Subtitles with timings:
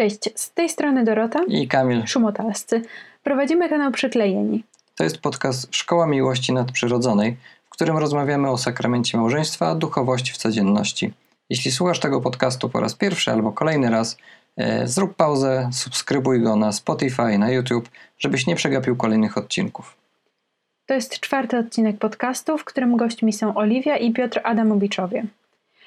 [0.00, 2.82] Cześć, z tej strony Dorota i Kamil Szumotalscy.
[3.22, 4.64] Prowadzimy kanał Przyklejeni.
[4.94, 11.12] To jest podcast Szkoła Miłości Nadprzyrodzonej, w którym rozmawiamy o sakramencie małżeństwa, duchowości w codzienności.
[11.50, 14.16] Jeśli słuchasz tego podcastu po raz pierwszy albo kolejny raz,
[14.56, 17.88] e, zrób pauzę, subskrybuj go na Spotify, na YouTube,
[18.18, 19.96] żebyś nie przegapił kolejnych odcinków.
[20.86, 25.26] To jest czwarty odcinek podcastu, w którym gośćmi są Oliwia i Piotr Adamowiczowie.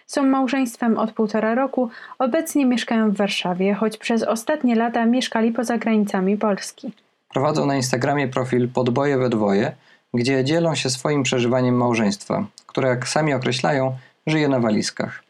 [0.07, 5.77] Są małżeństwem od półtora roku, obecnie mieszkają w Warszawie, choć przez ostatnie lata mieszkali poza
[5.77, 6.91] granicami Polski.
[7.29, 9.71] Prowadzą na Instagramie profil Podboje we dwoje,
[10.14, 13.95] gdzie dzielą się swoim przeżywaniem małżeństwa, które jak sami określają,
[14.28, 15.23] żyje na walizkach.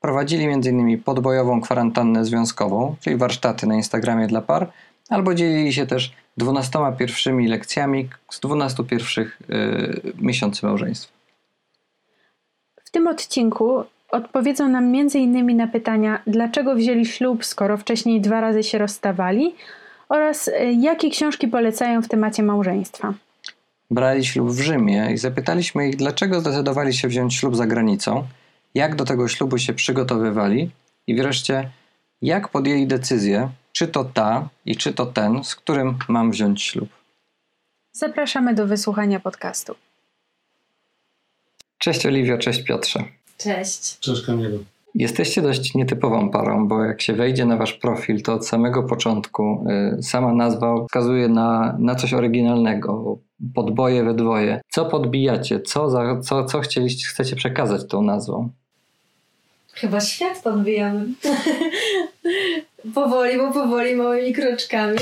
[0.00, 1.02] Prowadzili m.in.
[1.02, 4.70] podbojową kwarantannę związkową, czyli warsztaty na Instagramie dla par,
[5.08, 11.12] albo dzielili się też 12 pierwszymi lekcjami z 12 pierwszych yy, miesięcy małżeństwa.
[12.84, 15.56] W tym odcinku odpowiedzą nam m.in.
[15.56, 19.54] na pytania, dlaczego wzięli ślub, skoro wcześniej dwa razy się rozstawali,
[20.08, 23.14] oraz y, jakie książki polecają w temacie małżeństwa.
[23.90, 28.26] Brali ślub w Rzymie i zapytaliśmy ich, dlaczego zdecydowali się wziąć ślub za granicą,
[28.74, 30.70] jak do tego ślubu się przygotowywali
[31.06, 31.70] i wreszcie,
[32.22, 36.88] jak podjęli decyzję, czy to ta i czy to ten, z którym mam wziąć ślub.
[37.92, 39.74] Zapraszamy do wysłuchania podcastu.
[41.78, 43.04] Cześć Oliwia, cześć Piotrze.
[43.42, 43.98] Cześć.
[43.98, 44.64] Cześć Kamilu.
[44.94, 49.66] Jesteście dość nietypową parą, bo jak się wejdzie na wasz profil, to od samego początku
[49.98, 53.18] y, sama nazwa wskazuje na, na coś oryginalnego.
[53.54, 54.60] Podboje we dwoje.
[54.68, 55.60] Co podbijacie?
[55.60, 58.48] Co, za, co, co chcieliście, chcecie przekazać tą nazwą?
[59.72, 61.06] Chyba świat podbijamy.
[62.94, 64.98] powoli, bo powoli, małymi kroczkami.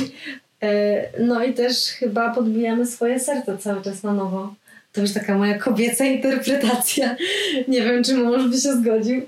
[0.62, 4.55] E, no i też chyba podbijamy swoje serce cały czas na nowo.
[4.98, 7.16] To już taka moja kobieca interpretacja.
[7.68, 9.22] Nie wiem, czy mąż by się zgodził.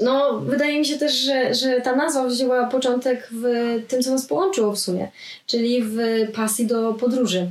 [0.00, 3.44] No, wydaje mi się też, że, że ta nazwa wzięła początek w
[3.88, 5.08] tym, co nas połączyło w sumie,
[5.46, 5.96] czyli w
[6.34, 7.50] pasji do podróży.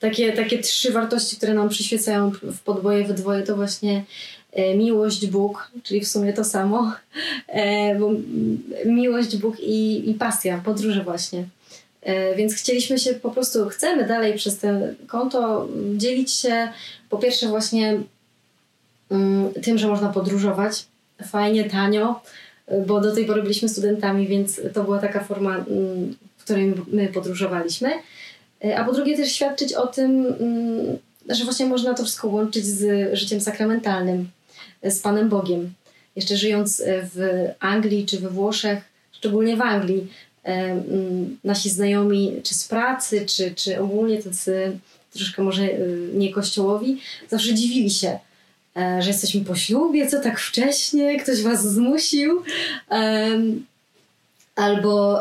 [0.00, 4.04] Takie, takie trzy wartości, które nam przyświecają w podboje we dwoje, to właśnie
[4.52, 6.92] e, miłość, Bóg, czyli w sumie to samo,
[7.46, 8.10] e, bo
[8.86, 11.44] miłość, Bóg i, i pasja, podróże właśnie.
[12.02, 14.68] E, więc chcieliśmy się po prostu, chcemy dalej przez to
[15.06, 16.68] konto dzielić się
[17.10, 18.00] po pierwsze właśnie
[19.10, 20.86] mm, tym, że można podróżować
[21.26, 22.20] fajnie, tanio,
[22.86, 27.08] bo do tej pory byliśmy studentami, więc to była taka forma, mm, w której my
[27.08, 27.90] podróżowaliśmy.
[28.64, 30.98] E, a po drugie też świadczyć o tym, mm,
[31.28, 34.30] że właśnie można to wszystko łączyć z życiem sakramentalnym,
[34.82, 35.72] z Panem Bogiem.
[36.16, 38.78] Jeszcze żyjąc w Anglii czy we Włoszech,
[39.12, 40.08] szczególnie w Anglii,
[41.44, 44.78] nasi znajomi, czy z pracy, czy, czy ogólnie tacy
[45.12, 48.18] troszkę może y, nie kościołowi, zawsze dziwili się,
[48.76, 52.42] e, że jesteśmy po ślubie, co tak wcześnie, ktoś was zmusił.
[54.56, 55.20] Albo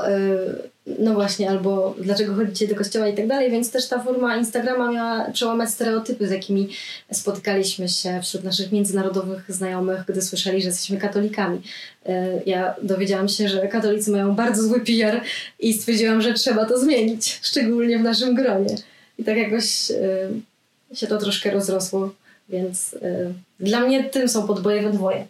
[0.99, 4.91] no właśnie, albo dlaczego chodzicie do kościoła i tak dalej, więc też ta forma Instagrama
[4.91, 6.69] miała przełamać stereotypy, z jakimi
[7.11, 11.61] spotykaliśmy się wśród naszych międzynarodowych znajomych, gdy słyszeli, że jesteśmy katolikami.
[12.05, 15.21] E, ja dowiedziałam się, że katolicy mają bardzo zły PR
[15.59, 18.75] i stwierdziłam, że trzeba to zmienić, szczególnie w naszym gronie.
[19.19, 22.13] I tak jakoś e, się to troszkę rozrosło,
[22.49, 25.27] więc e, dla mnie tym są podboje we dwoje.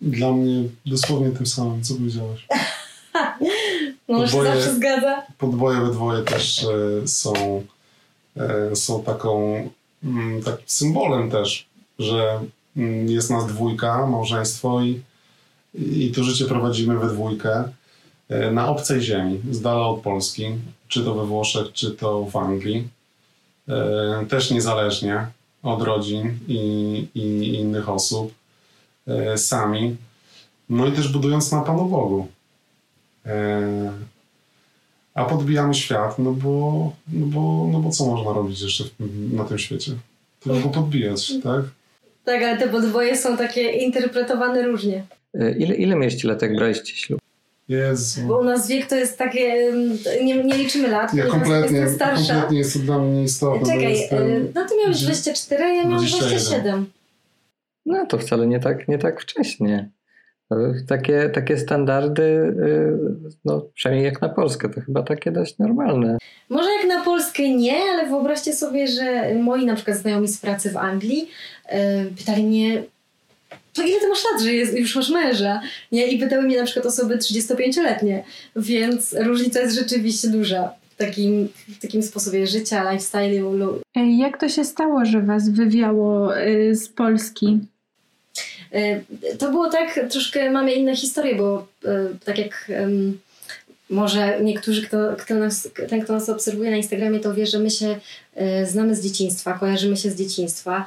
[0.00, 2.46] Dla mnie dosłownie tym samym, co powiedziałaś.
[4.08, 5.22] No, się zawsze zgadza.
[5.38, 7.62] Podboje we dwoje też e, są,
[8.36, 9.62] e, są taką
[10.04, 11.66] mm, takim symbolem też,
[11.98, 12.40] że
[12.76, 15.00] mm, jest nas dwójka, małżeństwo i,
[15.74, 17.64] i to życie prowadzimy we dwójkę
[18.28, 20.46] e, na obcej ziemi, z dala od Polski,
[20.88, 22.88] czy to we Włoszech, czy to w Anglii.
[24.28, 25.26] Też niezależnie
[25.62, 28.34] od rodzin i, i innych osób,
[29.36, 29.96] sami.
[30.68, 32.28] No i też budując na Panu Bogu.
[33.26, 33.92] E,
[35.14, 38.84] a podbijamy świat, no bo, no bo, no bo co można robić jeszcze
[39.32, 39.92] na tym świecie?
[40.40, 41.64] Tylko podbijać, tak?
[42.24, 45.04] Tak, ale te podwoje są takie interpretowane różnie.
[45.34, 47.20] E, ile, ile mieliście lat, jak braliście ślub?
[47.68, 48.20] Jezu.
[48.26, 49.72] Bo u nas wiek to jest takie,
[50.24, 52.32] nie, nie liczymy lat, ja kompletnie, jestem starsza.
[52.32, 53.66] kompletnie jest to dla mnie nieistotne.
[53.66, 54.18] Czekaj, jestem...
[54.18, 56.86] E, no ty miałeś 24, ja miałam 27.
[57.86, 59.90] No to wcale nie tak, nie tak wcześnie.
[60.88, 62.98] Takie, takie standardy, y,
[63.44, 66.18] no przynajmniej jak na Polskę, to chyba takie dość normalne.
[66.48, 70.70] Może jak na Polskę nie, ale wyobraźcie sobie, że moi na przykład znajomi z pracy
[70.70, 71.28] w Anglii
[71.72, 71.78] yy,
[72.16, 72.82] pytali mnie,
[73.72, 75.60] to ile ty masz lat, że jest, już masz męża?
[75.92, 76.06] Nie?
[76.06, 78.24] I pytały mnie na przykład osoby 35-letnie,
[78.56, 83.78] więc różnica jest rzeczywiście duża w takim, w takim sposobie życia, lifestyle'u.
[83.94, 87.58] Jak to się stało, że was wywiało y, z Polski?
[88.76, 89.00] E,
[89.38, 92.72] to było tak, troszkę mamy inne historie, bo e, tak jak
[93.90, 97.70] może niektórzy, kto, kto nas, ten, kto nas obserwuje na Instagramie, to wie, że my
[97.70, 97.98] się
[98.34, 100.86] e, znamy z dzieciństwa, kojarzymy się z dzieciństwa.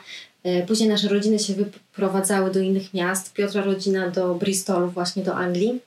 [0.68, 3.33] Później nasze rodziny się wyprowadzały do innych miast.
[3.33, 5.80] Piotra rodzina do Bristolu, właśnie do Anglii.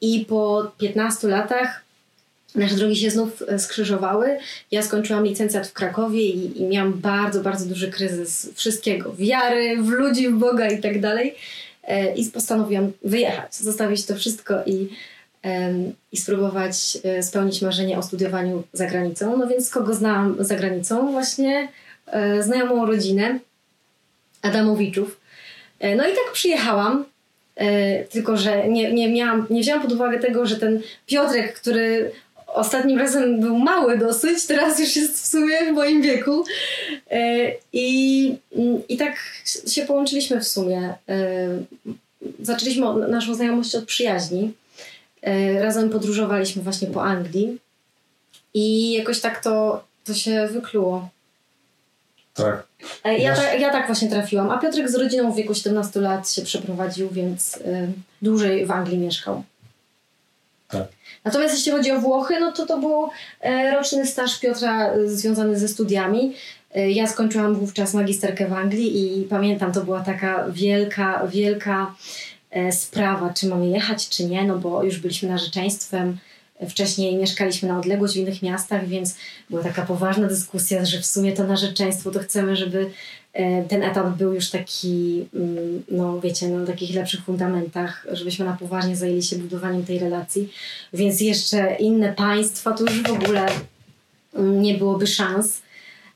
[0.00, 1.82] I po 15 latach
[2.54, 4.38] nasze drogi się znów e, skrzyżowały.
[4.70, 9.14] Ja skończyłam licencjat w Krakowie i, i miałam bardzo, bardzo duży kryzys wszystkiego.
[9.14, 11.34] Wiary, w ludzi, w Boga i tak dalej.
[11.84, 14.88] E, I postanowiłam wyjechać, zostawić to wszystko i,
[16.12, 19.36] i spróbować e, spełnić marzenie o studiowaniu za granicą.
[19.36, 21.12] No więc kogo znałam za granicą?
[21.12, 21.68] Właśnie
[22.40, 23.38] znajomą rodzinę
[24.42, 25.20] Adamowiczów.
[25.80, 27.04] No i tak przyjechałam.
[28.10, 32.12] tylko, że nie, nie, miałam, nie wzięłam pod uwagę tego, że ten Piotrek, który
[32.54, 36.44] ostatnim razem był mały dosyć, teraz już jest w sumie w moim wieku.
[37.10, 38.36] E, I,
[38.88, 39.16] i tak
[39.68, 40.94] się połączyliśmy w sumie.
[41.08, 41.48] E,
[42.40, 44.52] zaczęliśmy naszą znajomość od przyjaźni.
[45.22, 47.58] E, razem podróżowaliśmy właśnie po Anglii
[48.54, 51.08] i jakoś tak to, to się wykluło.
[52.34, 52.66] Tak.
[53.18, 54.50] Ja, ta, ja tak właśnie trafiłam.
[54.50, 57.58] A Piotrek z rodziną w wieku 17 lat się przeprowadził, więc
[58.22, 59.42] dłużej w Anglii mieszkał.
[60.68, 60.86] Tak.
[61.24, 63.08] Natomiast jeśli chodzi o Włochy, no to to był
[63.40, 66.34] e, roczny staż Piotra e, związany ze studiami.
[66.74, 71.94] E, ja skończyłam wówczas magisterkę w Anglii i pamiętam, to była taka wielka, wielka
[72.70, 76.18] sprawa, czy mamy jechać, czy nie, no bo już byliśmy narzeczeństwem.
[76.68, 79.16] Wcześniej mieszkaliśmy na odległość w innych miastach, więc
[79.50, 82.90] była taka poważna dyskusja, że w sumie to narzeczeństwo to chcemy, żeby
[83.32, 88.56] E, ten etap był już taki, mm, no wiecie, na takich lepszych fundamentach, żebyśmy na
[88.56, 90.52] poważnie zajęli się budowaniem tej relacji.
[90.92, 93.46] Więc jeszcze inne państwa to już w ogóle
[94.34, 95.62] mm, nie byłoby szans.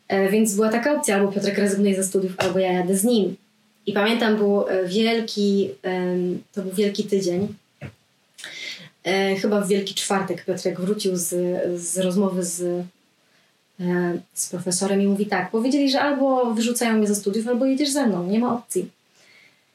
[0.09, 3.37] E, więc była taka opcja, albo Piotrek rezygnuje ze studiów, albo ja jadę z nim.
[3.87, 5.71] I pamiętam, był e, wielki,
[6.53, 7.55] to był wielki tydzień.
[9.41, 11.29] Chyba w Wielki Czwartek Piotrek wrócił z,
[11.81, 12.87] z rozmowy z
[13.81, 17.91] E, z profesorem i mówi tak, powiedzieli, że albo wyrzucają mnie ze studiów, albo jedziesz
[17.91, 18.91] ze mną, nie ma opcji.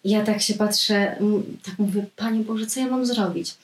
[0.05, 1.15] Ja tak się patrzę,
[1.65, 3.55] tak mówię, Panie Boże, co ja mam zrobić?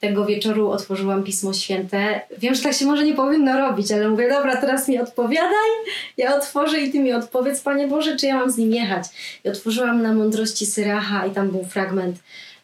[0.00, 2.20] Tego wieczoru otworzyłam Pismo Święte.
[2.38, 5.70] Wiem, że tak się może nie powinno robić, ale mówię, dobra, teraz mi odpowiadaj,
[6.16, 9.06] ja otworzę i Ty mi odpowiedz, Panie Boże, czy ja mam z nim jechać.
[9.44, 12.16] I otworzyłam na mądrości Syracha i tam był fragment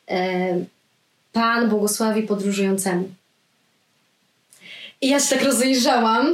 [0.09, 0.57] e,
[1.37, 3.09] Pan błogosławi podróżującemu.
[5.01, 6.27] I ja się tak rozejrzałam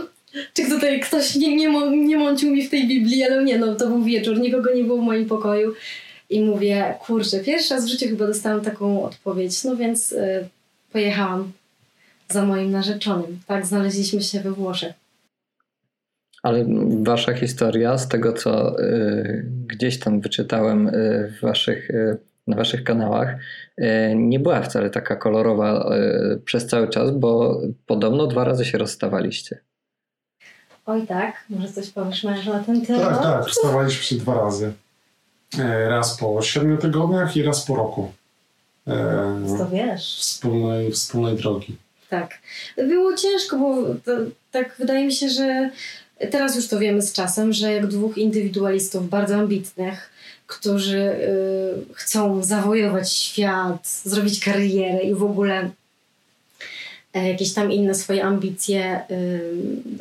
[0.54, 3.86] czy tutaj ktoś nie, nie, nie mącił mi w tej Biblii, ale nie, no to
[3.86, 5.74] był wieczór, nikogo nie było w moim pokoju.
[6.30, 10.48] I mówię, kurczę, pierwszy raz w życiu chyba dostałam taką odpowiedź, no więc y,
[10.92, 11.52] pojechałam
[12.28, 13.40] za moim narzeczonym.
[13.46, 14.92] Tak, znaleźliśmy się we Włoszech.
[16.42, 16.64] Ale
[17.02, 22.16] wasza historia, z tego co y, gdzieś tam wyczytałem y, w waszych, y,
[22.46, 23.34] na waszych kanałach,
[23.78, 28.78] y, nie była wcale taka kolorowa y, przez cały czas, bo podobno dwa razy się
[28.78, 29.58] rozstawaliście.
[30.86, 33.08] Oj tak, może coś powiesz mężu na ten temat?
[33.08, 34.72] Tak, tak, wstawaliśmy się dwa razy.
[35.58, 38.12] E, raz po siedmiu tygodniach i raz po roku.
[38.86, 40.18] E, to wiesz.
[40.20, 41.76] Wspólnej, wspólnej drogi.
[42.10, 42.38] Tak.
[42.76, 44.12] Było ciężko, bo to,
[44.50, 45.70] tak wydaje mi się, że
[46.30, 50.11] teraz już to wiemy z czasem, że jak dwóch indywidualistów bardzo ambitnych,
[50.52, 55.70] którzy y, chcą zawojować świat, zrobić karierę i w ogóle
[57.14, 59.00] E, jakieś tam inne swoje ambicje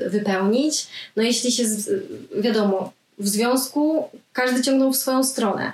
[0.10, 0.88] wypełnić.
[1.16, 1.64] No jeśli się,
[2.38, 5.74] wiadomo, w związku każdy ciągnął w swoją stronę.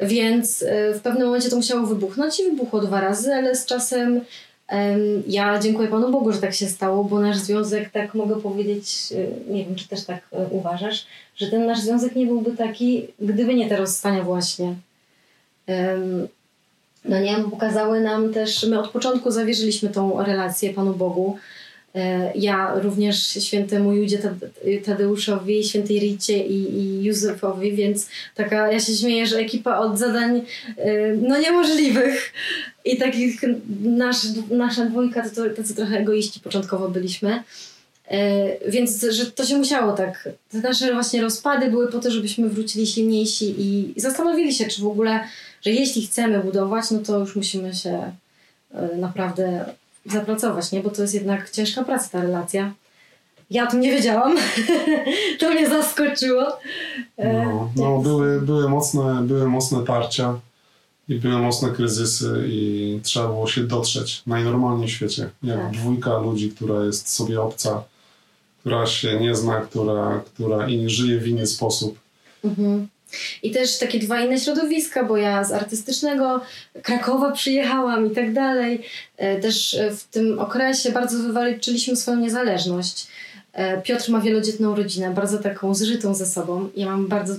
[0.00, 4.20] Więc e, w pewnym momencie to musiało wybuchnąć i wybuchło dwa razy, ale z czasem
[5.26, 9.52] ja dziękuję Panu Bogu, że tak się stało, bo nasz związek, tak mogę powiedzieć, e,
[9.52, 11.06] nie wiem, czy też tak uważasz,
[11.36, 14.74] że ten nasz związek nie byłby taki, gdyby nie te rozstania właśnie.
[17.04, 21.38] No nie, pokazały nam też, my od początku zawierzyliśmy tą relację Panu Bogu.
[21.96, 24.18] E, ja również świętemu Judzie
[24.84, 30.42] Tadeuszowi, świętej Ricie i, i Józefowi, więc taka, ja się śmieję, że ekipa od zadań
[30.76, 32.32] e, no niemożliwych
[32.84, 33.40] i takich
[33.82, 34.16] nasz,
[34.50, 37.42] nasza dwójka to, to tacy trochę egoiści początkowo byliśmy.
[38.08, 40.28] E, więc że to się musiało tak.
[40.50, 44.86] Te nasze właśnie rozpady były po to, żebyśmy wrócili silniejsi i, zastanowili się, czy w
[44.86, 45.20] ogóle
[45.62, 48.12] że jeśli chcemy budować, no to już musimy się
[48.98, 49.64] naprawdę
[50.12, 50.80] zapracować, nie?
[50.80, 52.72] Bo to jest jednak ciężka praca, ta relacja.
[53.50, 54.36] Ja o tym nie wiedziałam.
[55.40, 56.58] to mnie zaskoczyło.
[57.16, 60.40] E, no, no były, były, mocne, były mocne tarcia
[61.08, 65.30] i były mocne kryzysy i trzeba było się dotrzeć najnormalniej w świecie.
[65.42, 65.70] Jak tak.
[65.70, 67.84] dwójka ludzi, która jest sobie obca,
[68.60, 71.98] która się nie zna, która, która żyje w inny sposób.
[72.44, 72.88] Mhm
[73.42, 76.40] I też takie dwa inne środowiska, bo ja z artystycznego
[76.82, 78.82] Krakowa przyjechałam i tak dalej.
[79.16, 83.06] E, też w tym okresie bardzo wywalczyliśmy swoją niezależność.
[83.52, 86.68] E, Piotr ma wielodzietną rodzinę, bardzo taką zżytą ze sobą.
[86.76, 87.34] Ja mam bardzo,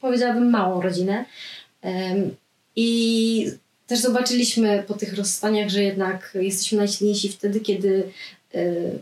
[0.00, 1.24] powiedziałabym, małą rodzinę.
[2.76, 3.52] I
[3.86, 8.10] też zobaczyliśmy po tych rozstaniach, że jednak jesteśmy najsilniejsi wtedy, kiedy, e,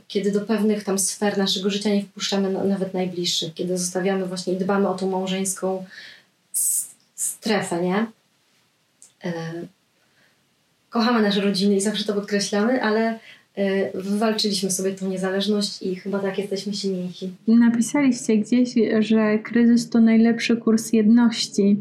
[0.09, 4.57] kiedy do pewnych tam sfer naszego życia nie wpuszczamy nawet najbliższych, kiedy zostawiamy właśnie i
[4.57, 5.85] dbamy o tą małżeńską
[7.15, 8.07] strefę, nie?
[9.25, 9.33] E,
[10.91, 13.19] kochamy nasze rodziny i zawsze to podkreślamy, ale
[13.55, 17.33] e, wywalczyliśmy sobie tą niezależność i chyba tak jesteśmy silniejsi.
[17.49, 21.77] Napisaliście gdzieś, że kryzys to najlepszy kurs jedności.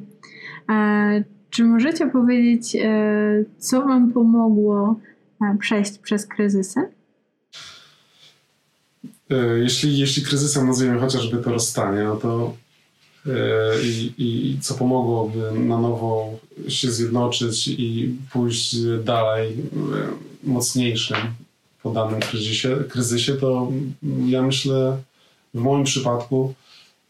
[1.50, 2.78] Czy możecie powiedzieć,
[3.58, 5.00] co Wam pomogło
[5.42, 6.80] e, przejść przez kryzysy?
[9.30, 12.54] E, jeśli, jeśli kryzysem nazwiemy chociażby to rozstanie, no to
[13.84, 19.56] i, i co pomogłoby na nowo się zjednoczyć i pójść dalej
[20.44, 21.18] mocniejszym
[21.84, 23.72] po danym kryzysie, kryzysie, to
[24.26, 24.98] ja myślę
[25.54, 26.54] w moim przypadku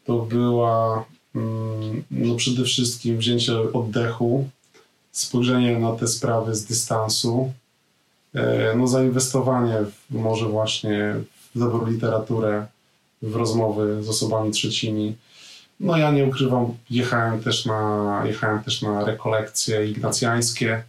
[0.06, 4.50] to była Mm, no przede wszystkim wzięcie oddechu,
[5.12, 7.54] spojrzenie na te sprawy z dystansu,
[8.34, 11.16] e, no zainwestowanie w, może właśnie
[11.56, 12.68] dobrą literaturę,
[13.22, 15.16] w rozmowy z osobami trzecimi.
[15.80, 20.84] No ja nie ukrywam, jechałem też na, jechałem też na rekolekcje ignacjańskie,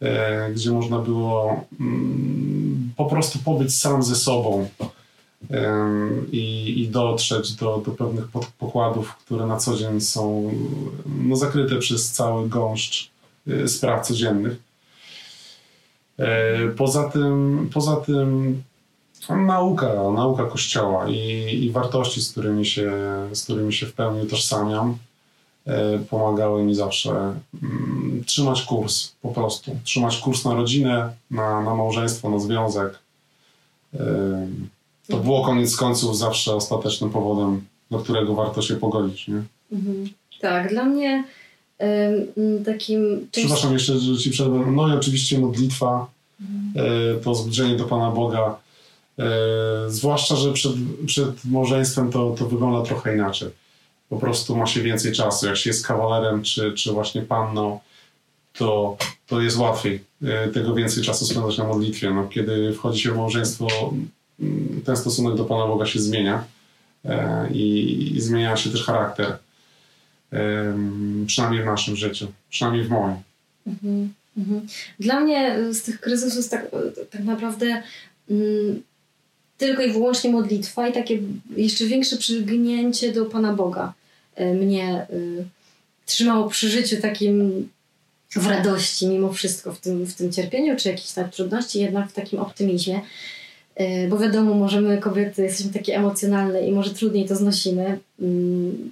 [0.00, 4.68] e, gdzie można było mm, po prostu pobyć sam ze sobą
[6.32, 8.24] i, i dotrzeć do, do pewnych
[8.58, 10.52] pokładów, które na co dzień są
[11.06, 13.10] no, zakryte przez cały gąszcz
[13.48, 14.56] y, spraw codziennych.
[16.18, 18.62] E, poza tym, poza tym
[19.28, 22.92] nauka, nauka Kościoła i, i wartości, z którymi, się,
[23.32, 24.96] z którymi się w pełni utożsamiam,
[25.66, 29.76] e, pomagały mi zawsze mm, trzymać kurs po prostu.
[29.84, 32.98] Trzymać kurs na rodzinę, na, na małżeństwo, na związek.
[35.08, 39.42] To było koniec końców zawsze ostatecznym powodem, do którego warto się pogodzić, nie?
[39.72, 40.08] Mhm.
[40.40, 41.24] Tak, dla mnie
[42.64, 43.28] takim...
[43.32, 44.64] Przepraszam jeszcze, że ci przerwę.
[44.72, 46.06] No i oczywiście modlitwa,
[46.40, 46.86] mhm.
[47.18, 48.56] y, to zbliżenie do Pana Boga.
[49.22, 50.72] Y, zwłaszcza, że przed,
[51.06, 53.48] przed małżeństwem to, to wygląda trochę inaczej.
[54.08, 55.46] Po prostu ma się więcej czasu.
[55.46, 57.80] Jak się jest kawalerem, czy, czy właśnie panną,
[58.52, 60.04] to, to jest łatwiej
[60.54, 62.10] tego więcej czasu spędzać na modlitwie.
[62.10, 63.68] No, kiedy wchodzi się w małżeństwo,
[64.84, 66.44] ten stosunek do Pana Boga się zmienia
[67.04, 69.38] e, i, i zmienia się też charakter.
[71.26, 73.16] Przynajmniej w naszym życiu, przynajmniej w moim.
[73.66, 74.66] Mhm, mhm.
[75.00, 76.66] Dla mnie z tych kryzysów tak,
[77.10, 77.82] tak naprawdę
[78.30, 78.82] mm,
[79.62, 81.18] tylko i wyłącznie modlitwa i takie
[81.56, 83.92] jeszcze większe przygnięcie do Pana Boga
[84.34, 85.44] e, mnie y,
[86.06, 87.68] trzymało przy życiu takim
[88.36, 92.12] w radości mimo wszystko w tym, w tym cierpieniu czy jakichś tam trudności, jednak w
[92.12, 93.00] takim optymizmie.
[93.74, 97.98] E, bo wiadomo, możemy kobiety, jesteśmy takie emocjonalne i może trudniej to znosimy.
[98.20, 98.90] Mm.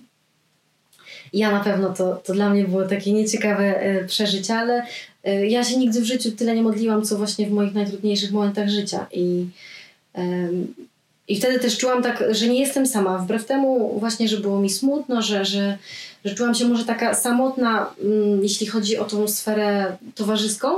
[1.32, 4.86] Ja na pewno to, to dla mnie było takie nieciekawe przeżycie, ale
[5.48, 9.06] ja się nigdy w życiu tyle nie modliłam, co właśnie w moich najtrudniejszych momentach życia.
[9.12, 9.46] I,
[11.28, 13.18] i wtedy też czułam tak, że nie jestem sama.
[13.18, 15.78] Wbrew temu właśnie, że było mi smutno, że, że,
[16.24, 20.68] że czułam się może taka samotna, mm, jeśli chodzi o tą sferę towarzyską,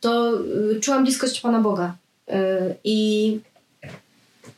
[0.00, 0.32] to
[0.80, 1.94] czułam bliskość Pana Boga.
[2.84, 3.38] I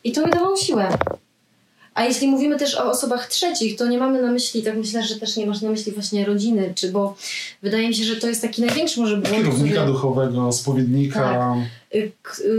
[0.05, 0.89] i to mi dawało siłę.
[1.95, 5.17] A jeśli mówimy też o osobach trzecich, to nie mamy na myśli, tak myślę, że
[5.17, 7.17] też nie masz na myśli właśnie rodziny, czy bo
[7.63, 9.37] wydaje mi się, że to jest taki największy może błąd.
[9.37, 9.93] Kierownika który...
[9.93, 11.21] duchowego, spowiednika.
[11.21, 11.80] Tak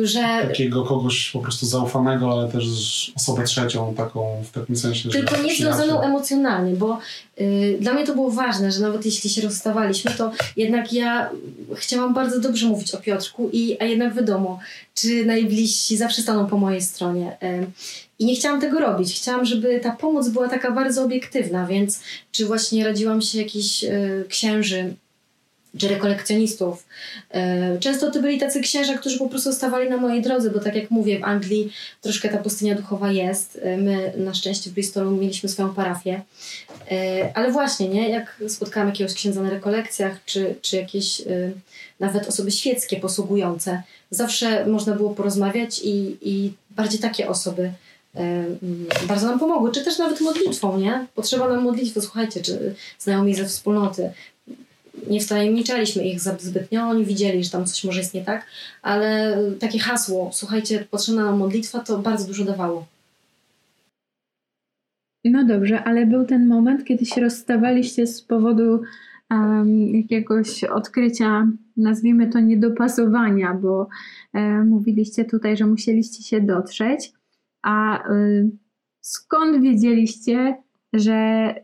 [0.04, 0.22] że...
[0.48, 2.66] Takiego kogoś po prostu zaufanego, ale też
[3.16, 7.00] osobę trzecią, taką w takim sensie, Tylko nie związaną emocjonalnie, bo
[7.42, 11.30] y, dla mnie to było ważne, że nawet jeśli się rozstawaliśmy, to jednak ja
[11.76, 14.60] chciałam bardzo dobrze mówić o Piotrku, i, a jednak wiadomo,
[14.96, 17.38] czy najbliżsi zawsze staną po mojej stronie.
[17.44, 17.68] Y,
[18.20, 19.16] I nie chciałam tego robić.
[19.16, 22.00] Chciałam, żeby ta pomoc była taka bardzo obiektywna, więc
[22.32, 24.94] czy właśnie radziłam się jakiś y, księży,
[25.78, 26.86] czy rekolekcjonistów.
[27.32, 30.76] E, często to byli tacy księża, którzy po prostu stawali na mojej drodze, bo tak
[30.76, 33.60] jak mówię, w Anglii troszkę ta pustynia duchowa jest.
[33.62, 36.22] E, my na szczęście w Bristolu mieliśmy swoją parafię.
[36.92, 38.10] E, ale właśnie, nie?
[38.10, 41.22] jak spotkałam jakiegoś księdza na rekolekcjach, czy, czy jakieś
[42.00, 47.72] nawet osoby świeckie posługujące, zawsze można było porozmawiać i, i bardziej takie osoby
[49.08, 51.08] bardzo nam pomogły, czy też nawet modlitwą, nie?
[51.16, 54.12] Potrzeba nam modlitwy, słuchajcie, czy znajomi ze wspólnoty
[55.10, 58.46] nie wtajemniczaliśmy ich zbytnio, oni widzieli, że tam coś może jest nie tak,
[58.82, 62.86] ale takie hasło, słuchajcie, potrzebna modlitwa, to bardzo dużo dawało.
[65.26, 68.82] No dobrze, ale był ten moment, kiedy się rozstawaliście z powodu
[69.32, 73.88] um, jakiegoś odkrycia, nazwijmy to niedopasowania, bo
[74.34, 77.14] um, mówiliście tutaj, że musieliście się dotrzeć,
[77.62, 78.58] a um,
[79.02, 80.56] skąd wiedzieliście,
[80.94, 81.56] że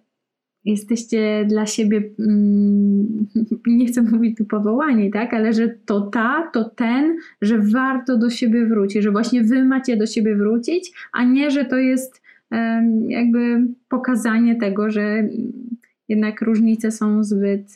[0.67, 3.27] jesteście dla siebie, mm,
[3.67, 8.29] nie chcę mówić tu powołani, tak, ale że to ta, to ten, że warto do
[8.29, 12.21] siebie wrócić, że właśnie wy macie do siebie wrócić, a nie, że to jest
[13.07, 15.27] jakby pokazanie tego, że
[16.09, 17.75] jednak różnice są zbyt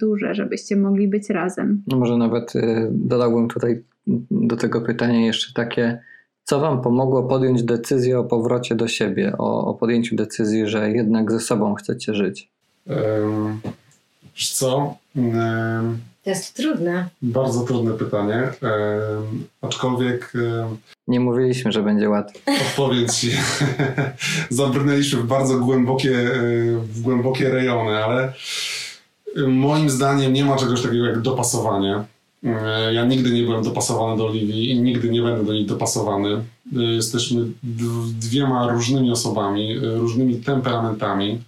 [0.00, 1.82] duże, żebyście mogli być razem.
[1.86, 3.82] No może nawet y, dodałbym tutaj
[4.30, 5.98] do tego pytania jeszcze takie,
[6.44, 11.32] co Wam pomogło podjąć decyzję o powrocie do siebie, o, o podjęciu decyzji, że jednak
[11.32, 12.48] ze sobą chcecie żyć?
[12.86, 13.60] Um,
[14.34, 14.96] co?
[15.16, 17.08] Um, to jest trudne.
[17.22, 18.52] Bardzo trudne pytanie.
[18.62, 20.32] Um, aczkolwiek.
[21.08, 22.38] Nie mówiliśmy, że będzie łatwo.
[22.68, 23.26] Odpowiedź.
[24.50, 26.40] Zabrnęliśmy w bardzo głębokie, e,
[26.78, 28.32] w głębokie rejony, ale
[29.48, 32.04] moim zdaniem nie ma czegoś takiego jak dopasowanie.
[32.44, 36.44] E, ja nigdy nie byłem dopasowany do Oliwii i nigdy nie będę do niej dopasowany.
[36.76, 37.46] E, jesteśmy
[38.18, 41.38] dwiema różnymi osobami, różnymi temperamentami.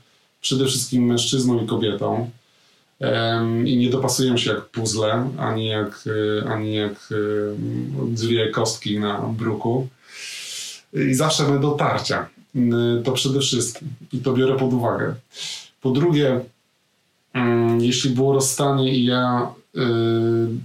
[0.41, 2.31] Przede wszystkim mężczyzną i kobietą
[3.65, 6.05] i nie dopasują się jak puzzle, ani jak,
[6.43, 7.15] e, ani jak e,
[8.07, 9.89] dwie kostki na bruku.
[10.93, 12.29] I zawsze będą tarcia.
[13.05, 13.89] To przede wszystkim.
[14.13, 15.15] I to biorę pod uwagę.
[15.81, 16.41] Po drugie,
[17.33, 19.62] mm, jeśli było rozstanie i ja e,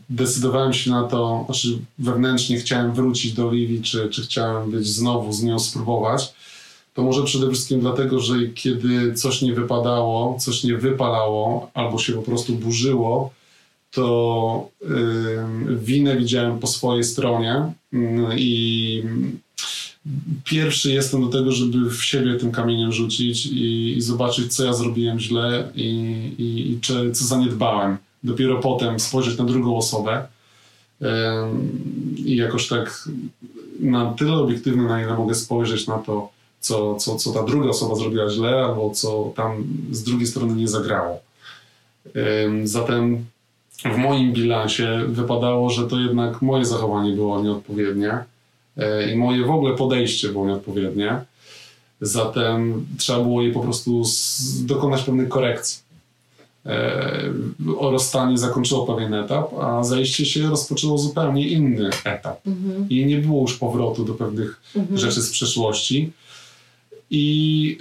[0.10, 5.34] decydowałem się na to, znaczy wewnętrznie chciałem wrócić do Livi, czy, czy chciałem być znowu
[5.34, 6.34] z nią spróbować,
[6.94, 12.14] to może przede wszystkim dlatego, że kiedy coś nie wypadało, coś nie wypalało, albo się
[12.14, 13.34] po prostu burzyło,
[13.92, 18.00] to yy, winę widziałem po swojej stronie yy,
[18.38, 19.04] i
[20.44, 24.74] pierwszy jestem do tego, żeby w siebie tym kamieniem rzucić i, i zobaczyć, co ja
[24.74, 25.86] zrobiłem źle i,
[26.38, 27.98] i, i czy, co zaniedbałem.
[28.24, 30.28] Dopiero potem spojrzeć na drugą osobę
[32.18, 33.10] i jakoś tak
[33.80, 37.96] na tyle obiektywny, na ile mogę spojrzeć na to, co, co, co ta druga osoba
[37.96, 41.20] zrobiła źle, albo co tam z drugiej strony nie zagrało.
[42.64, 43.26] Zatem
[43.86, 48.18] w moim bilansie wypadało, że to jednak moje zachowanie było nieodpowiednie
[48.78, 51.22] e, i moje w ogóle podejście było nieodpowiednie.
[52.02, 54.04] Zatem trzeba było jej po prostu
[54.62, 55.87] dokonać pewnej korekcji.
[56.68, 57.34] E,
[57.80, 62.48] o rozstanie zakończyło pewien etap, a zajście się rozpoczęło zupełnie inny etap.
[62.48, 62.90] Mhm.
[62.90, 64.98] I nie było już powrotu do pewnych mhm.
[64.98, 66.12] rzeczy z przeszłości
[67.10, 67.78] i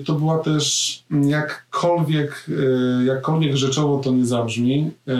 [0.00, 5.12] y, to była też jakkolwiek, y, jakkolwiek rzeczowo to nie zabrzmi, y,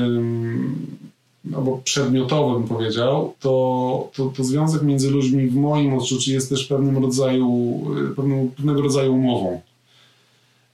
[1.57, 6.65] albo przedmiotowo bym powiedział, to, to, to, związek między ludźmi w moim odczuciu jest też
[6.65, 7.81] pewnym rodzaju,
[8.13, 9.61] y, pewną, pewnego rodzaju umową.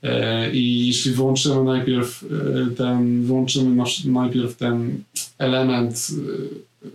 [0.02, 5.02] E, I jeśli wyłączymy najpierw y, ten, wyłączymy najpierw ten
[5.38, 6.86] element y,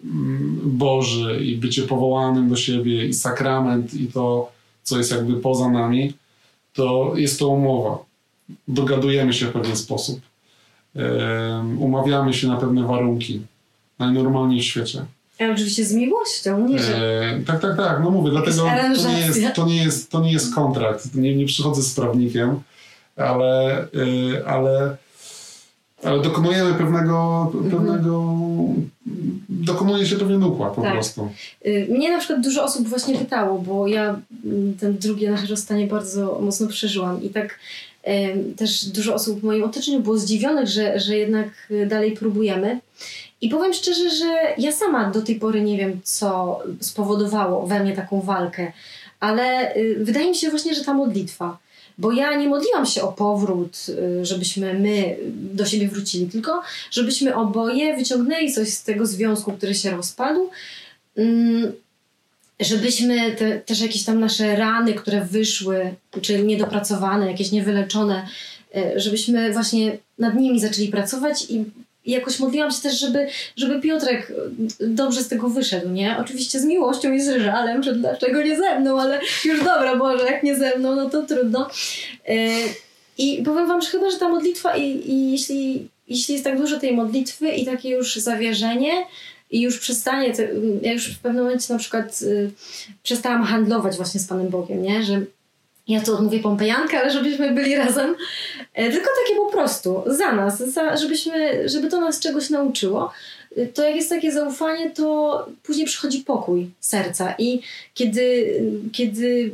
[0.63, 4.51] Boży i bycie powołanym do siebie i sakrament i to
[4.83, 6.13] co jest jakby poza nami,
[6.73, 7.97] to jest to umowa.
[8.67, 10.19] Dogadujemy się w pewien sposób.
[11.79, 13.41] umawiamy się na pewne warunki.
[13.99, 15.05] Najnormalniej w świecie.
[15.39, 17.21] A oczywiście z miłością, nie że...
[17.21, 17.99] E, tak, tak, tak.
[18.03, 21.15] No mówię, dlatego to nie, jest, to, nie jest, to nie jest kontrakt.
[21.15, 22.59] Nie, nie przychodzę z prawnikiem,
[23.23, 24.97] ale, e, ale
[26.03, 27.71] ale dokonujemy pewnego, mhm.
[27.71, 28.35] pewnego
[29.49, 30.93] dokonuje się pewien układ po tak.
[30.93, 31.29] prostu.
[31.65, 35.87] Y, mnie na przykład dużo osób właśnie pytało, bo ja mm, ten drugie nasze rozstanie
[35.87, 37.59] bardzo mocno przeżyłam i tak
[38.57, 41.47] też dużo osób w moim otoczeniu było zdziwionych, że, że jednak
[41.87, 42.79] dalej próbujemy.
[43.41, 44.25] I powiem szczerze, że
[44.57, 48.71] ja sama do tej pory nie wiem, co spowodowało we mnie taką walkę,
[49.19, 51.57] ale y, wydaje mi się właśnie, że ta modlitwa
[52.01, 56.61] bo ja nie modliłam się o powrót, y, żebyśmy my do siebie wrócili, tylko
[56.91, 60.49] żebyśmy oboje wyciągnęli coś z tego związku, który się rozpadł.
[61.17, 61.71] Mm,
[62.59, 68.27] żebyśmy te, też jakieś tam nasze rany, które wyszły, czy niedopracowane, jakieś niewyleczone,
[68.75, 71.65] y, żebyśmy właśnie nad nimi zaczęli pracować i
[72.05, 74.33] i jakoś modliłam się też, żeby, żeby Piotrek
[74.79, 76.17] dobrze z tego wyszedł, nie?
[76.19, 80.25] Oczywiście z miłością i z żalem, że dlaczego nie ze mną, ale już dobra, Boże,
[80.25, 81.69] jak nie ze mną, no to trudno.
[82.27, 82.49] E,
[83.17, 86.79] I powiem wam, że chyba, że ta modlitwa i, i jeśli, jeśli jest tak dużo
[86.79, 88.91] tej modlitwy i takie już zawierzenie
[89.51, 90.33] i już przestanie,
[90.81, 92.51] ja już w pewnym momencie na przykład y,
[93.03, 95.03] przestałam handlować właśnie z Panem Bogiem, nie?
[95.03, 95.21] Że
[95.91, 98.15] ja tu odmówię Pompejankę, ale żebyśmy byli razem.
[98.73, 103.11] E, tylko takie po prostu, za nas, za, żebyśmy, żeby to nas czegoś nauczyło.
[103.57, 107.35] E, to jak jest takie zaufanie, to później przychodzi pokój serca.
[107.37, 107.61] I
[107.93, 108.53] kiedy,
[108.91, 109.51] kiedy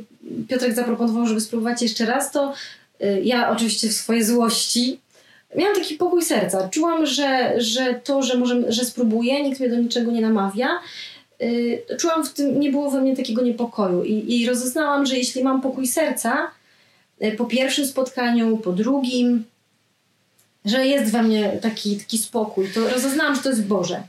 [0.49, 2.53] Piotrek zaproponował, żeby spróbować jeszcze raz, to
[3.01, 4.99] e, ja oczywiście w swojej złości
[5.55, 6.69] miałam taki pokój serca.
[6.69, 10.67] Czułam, że, że to, że, może, że spróbuję, nikt mnie do niczego nie namawia.
[11.39, 15.43] Yy, czułam w tym, nie było we mnie takiego niepokoju i, i rozeznałam, że jeśli
[15.43, 16.51] mam pokój serca
[17.19, 19.43] yy, po pierwszym spotkaniu, po drugim,
[20.65, 24.03] że jest we mnie taki, taki spokój, to rozeznałam, że to jest Boże.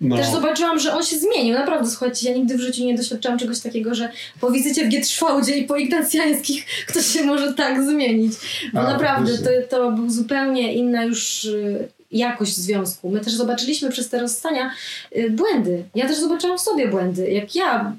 [0.00, 0.16] No.
[0.16, 1.54] Też zobaczyłam, że on się zmienił.
[1.54, 5.58] Naprawdę, słuchajcie, ja nigdy w życiu nie doświadczałam czegoś takiego, że po wizycie w Gietrzwałdzie
[5.58, 8.32] i po ignacjańskich ktoś się może tak zmienić.
[8.72, 13.10] Bo A, naprawdę to, to był zupełnie inna już y, jakość związku.
[13.10, 14.70] My też zobaczyliśmy przez te rozstania
[15.16, 15.84] y, błędy.
[15.94, 17.30] Ja też zobaczyłam w sobie błędy.
[17.30, 17.92] Jak ja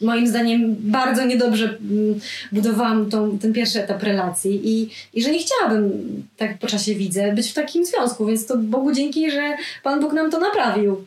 [0.00, 2.20] moim zdaniem bardzo niedobrze mm,
[2.52, 5.92] budowałam tą, ten pierwszy etap relacji i, i że nie chciałabym,
[6.36, 10.12] tak po czasie widzę, być w takim związku, więc to Bogu dzięki, że Pan Bóg
[10.12, 11.04] nam to naprawił.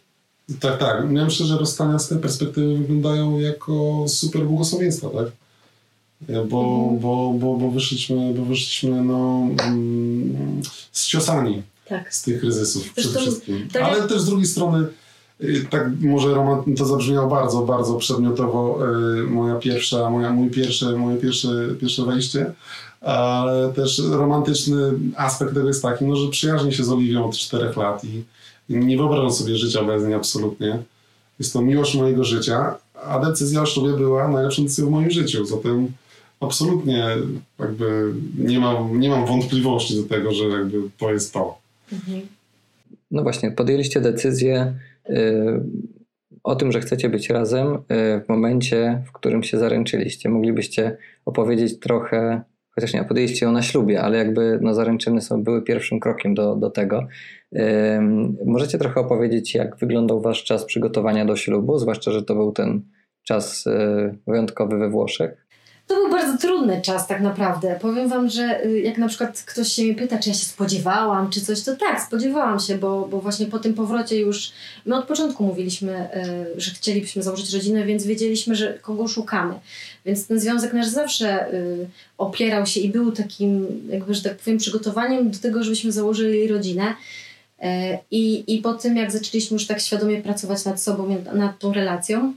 [0.59, 0.97] Tak, tak.
[1.11, 5.27] Ja myślę, że rozstania z tej perspektywy wyglądają jako super błogosławieństwa, tak?
[6.47, 6.99] Bo, mhm.
[6.99, 12.13] bo, bo, bo, wyszliśmy, bo wyszliśmy no, mm, zciosani tak.
[12.13, 13.67] z tych kryzysów przede wszystkim.
[13.73, 14.87] Tak Ale też z drugiej strony
[15.41, 16.35] y, tak może
[16.77, 18.79] to zabrzmiało bardzo, bardzo przedmiotowo
[19.17, 21.49] y, moja pierwsza, moja, mój pierwsze, moje pierwsze,
[21.81, 22.53] pierwsze wejście,
[23.01, 27.77] ale też romantyczny aspekt tego jest taki, no, że przyjaźnię się z Oliwią od czterech
[27.77, 28.23] lat i
[28.69, 30.79] nie wyobrażam sobie życia bez niej absolutnie.
[31.39, 32.75] Jest to miłość mojego życia,
[33.05, 35.45] a decyzja o ślubie była najlepszą decyzją w moim życiu.
[35.45, 35.91] Zatem
[36.39, 37.07] absolutnie
[37.59, 41.58] jakby nie mam, nie mam wątpliwości do tego, że jakby to jest to.
[41.93, 42.21] Mhm.
[43.11, 44.73] No właśnie, podjęliście decyzję
[45.09, 45.13] y,
[46.43, 47.77] o tym, że chcecie być razem y,
[48.25, 50.29] w momencie, w którym się zaręczyliście.
[50.29, 55.61] Moglibyście opowiedzieć trochę, chociaż nie, podjęliście ją na ślubie, ale jakby no, zaręczyny są, były
[55.61, 57.07] pierwszym krokiem do, do tego.
[57.55, 57.59] Y,
[58.45, 62.81] możecie trochę opowiedzieć, jak wyglądał wasz czas przygotowania do ślubu, zwłaszcza, że to był ten
[63.23, 63.65] czas
[64.27, 65.48] wyjątkowy we Włoszech?
[65.89, 67.79] To był bardzo trudny czas tak naprawdę.
[67.81, 71.29] Powiem Wam, że y, jak na przykład ktoś się mnie pyta, czy ja się spodziewałam,
[71.29, 74.51] czy coś, to tak, spodziewałam się, bo, bo właśnie po tym powrocie już
[74.85, 76.09] my od początku mówiliśmy,
[76.55, 79.53] y, że chcielibyśmy założyć rodzinę, więc wiedzieliśmy, że kogo szukamy.
[80.05, 84.57] Więc ten związek nasz zawsze y, opierał się i był takim, jakby, że tak powiem,
[84.57, 86.95] przygotowaniem do tego, żebyśmy założyli rodzinę.
[88.11, 92.33] I, I po tym, jak zaczęliśmy już tak świadomie pracować nad sobą, nad tą relacją,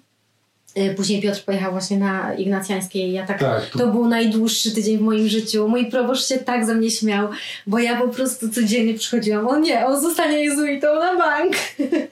[0.96, 3.12] później Piotr pojechał właśnie na Ignacjańskiej.
[3.12, 3.78] Ja tak, tak to...
[3.78, 3.86] to...
[3.86, 5.68] był najdłuższy tydzień w moim życiu.
[5.68, 7.28] Mój proboszcz się tak ze mnie śmiał,
[7.66, 9.48] bo ja po prostu codziennie przychodziłam.
[9.48, 11.52] On nie, on zostanie jezuitą na bank.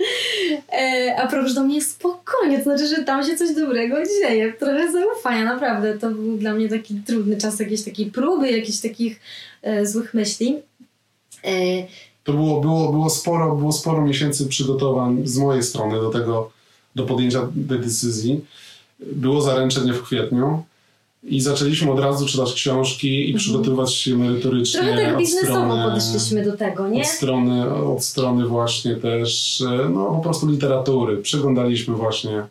[0.73, 4.53] e, a proboszcz do mnie spokojnie, to znaczy, że tam się coś dobrego dzieje.
[4.53, 5.99] Trochę zaufania, naprawdę.
[5.99, 9.21] To był dla mnie taki trudny czas jakiejś takiej próby, jakichś takich
[9.63, 10.59] e, złych myśli.
[11.45, 11.51] E,
[12.25, 16.51] to było, było, było, sporo, było sporo miesięcy przygotowań z mojej strony do tego,
[16.95, 18.41] do podjęcia tej decyzji.
[19.13, 20.63] Było zaręczenie w kwietniu
[21.25, 23.39] i zaczęliśmy od razu czytać książki i mhm.
[23.39, 24.81] przygotowywać się merytorycznie.
[24.81, 27.03] Trochę tak biznesowo strony, podeszliśmy do tego, nie?
[27.03, 31.17] Od strony, od strony właśnie też, no po prostu literatury.
[31.17, 32.43] Przeglądaliśmy właśnie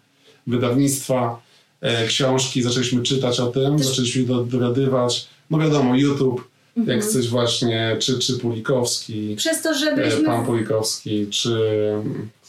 [0.48, 1.42] wydawnictwa,
[1.82, 3.88] e, książki, zaczęliśmy czytać o tym, też...
[3.88, 5.28] zaczęliśmy dowiadywać.
[5.50, 6.48] No wiadomo, YouTube,
[6.78, 6.98] mhm.
[6.98, 10.26] jak coś właśnie, czy, czy Pulikowski, Przez to, że byliśmy...
[10.26, 11.60] pan Pulikowski, czy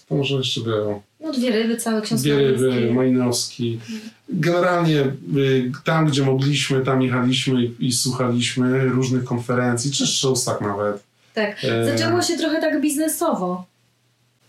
[0.08, 1.02] to może jeszcze było.
[1.20, 2.24] No dwie ryby, całe książki.
[2.24, 3.80] Dwie ryby, Majnowski.
[4.28, 5.00] Generalnie
[5.36, 10.04] y, tam, gdzie mogliśmy, tam jechaliśmy i, i słuchaliśmy różnych konferencji, czy
[10.46, 11.02] tak nawet.
[11.34, 13.64] Tak, e, zaczęło się trochę tak biznesowo.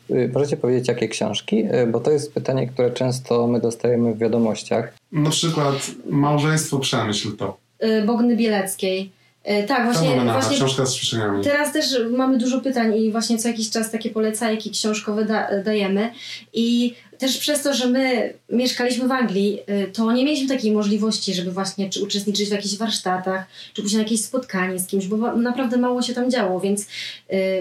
[0.09, 1.65] Y, możecie powiedzieć, jakie książki?
[1.65, 4.93] Y, bo to jest pytanie, które często my dostajemy w wiadomościach.
[5.11, 7.57] Na przykład Małżeństwo Przemyśl to.
[8.05, 9.11] Bogny Bieleckiej.
[9.43, 11.43] E, tak, właśnie, właśnie książka z ćwiczeniami.
[11.43, 16.11] Teraz też mamy dużo pytań i właśnie co jakiś czas takie polecajki książkowe da, dajemy
[16.53, 21.33] i też przez to, że my mieszkaliśmy w Anglii, y, to nie mieliśmy takiej możliwości,
[21.33, 25.35] żeby właśnie czy uczestniczyć w jakichś warsztatach, czy pójść na jakieś spotkanie z kimś, bo
[25.35, 26.87] naprawdę mało się tam działo, więc, y,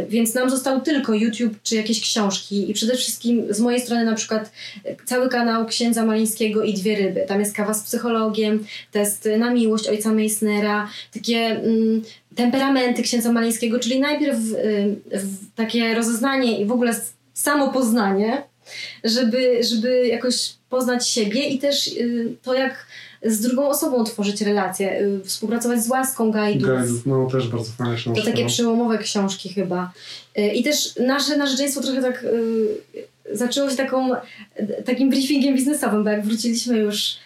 [0.09, 4.14] więc nam został tylko YouTube czy jakieś książki i przede wszystkim z mojej strony na
[4.14, 4.53] przykład
[4.87, 7.25] y, cały kanał księdza Malińskiego i Dwie Ryby.
[7.29, 12.03] Tam jest kawa z psychologiem, test na miłość ojca Meissnera, takie mm,
[12.35, 14.38] temperamenty księdza Malińskiego, czyli najpierw
[15.12, 16.94] w takie rozeznanie i w ogóle
[17.35, 18.49] samopoznanie,
[19.04, 22.87] żeby, żeby jakoś poznać siebie i też y, to, jak
[23.22, 26.61] z drugą osobą tworzyć relacje, y, współpracować z łaską guide'ów.
[26.61, 28.22] Guide'ów, no też bardzo fajne książki.
[28.22, 28.48] To takie no.
[28.48, 29.92] przełomowe książki chyba.
[30.38, 32.26] Y, I też nasze narzeczeństwo trochę tak
[33.33, 34.11] zaczęło się taką,
[34.85, 37.16] takim briefingiem biznesowym, bo jak wróciliśmy już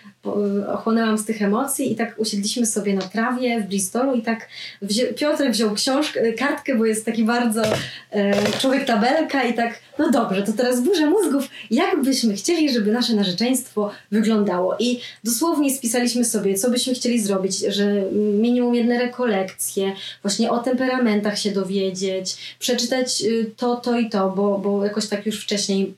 [0.74, 4.48] ochłonęłam z tych emocji i tak usiedliśmy sobie na trawie w Bristolu i tak
[4.82, 7.62] wzią, Piotr wziął książkę, kartkę, bo jest taki bardzo
[8.10, 12.92] e, człowiek tabelka i tak, no dobrze, to teraz burza mózgów, jak byśmy chcieli, żeby
[12.92, 14.76] nasze narzeczeństwo wyglądało?
[14.78, 21.38] I dosłownie spisaliśmy sobie, co byśmy chcieli zrobić, że minimum jedne rekolekcje, właśnie o temperamentach
[21.38, 25.94] się dowiedzieć, przeczytać y, to, to i to, bo, bo jakoś tak już wcześniej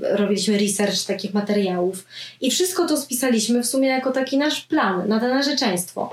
[0.00, 2.04] robiliśmy research takich materiałów
[2.40, 6.10] i wszystko to spisaliśmy w sumie jako taki nasz plan na to narzeczeństwo.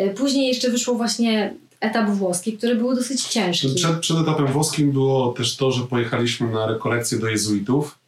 [0.00, 3.74] Y, później jeszcze wyszło właśnie etap włoski, który był dosyć ciężki.
[3.74, 7.98] Przed, przed etapem włoskim było też to, że pojechaliśmy na rekolekcje do jezuitów,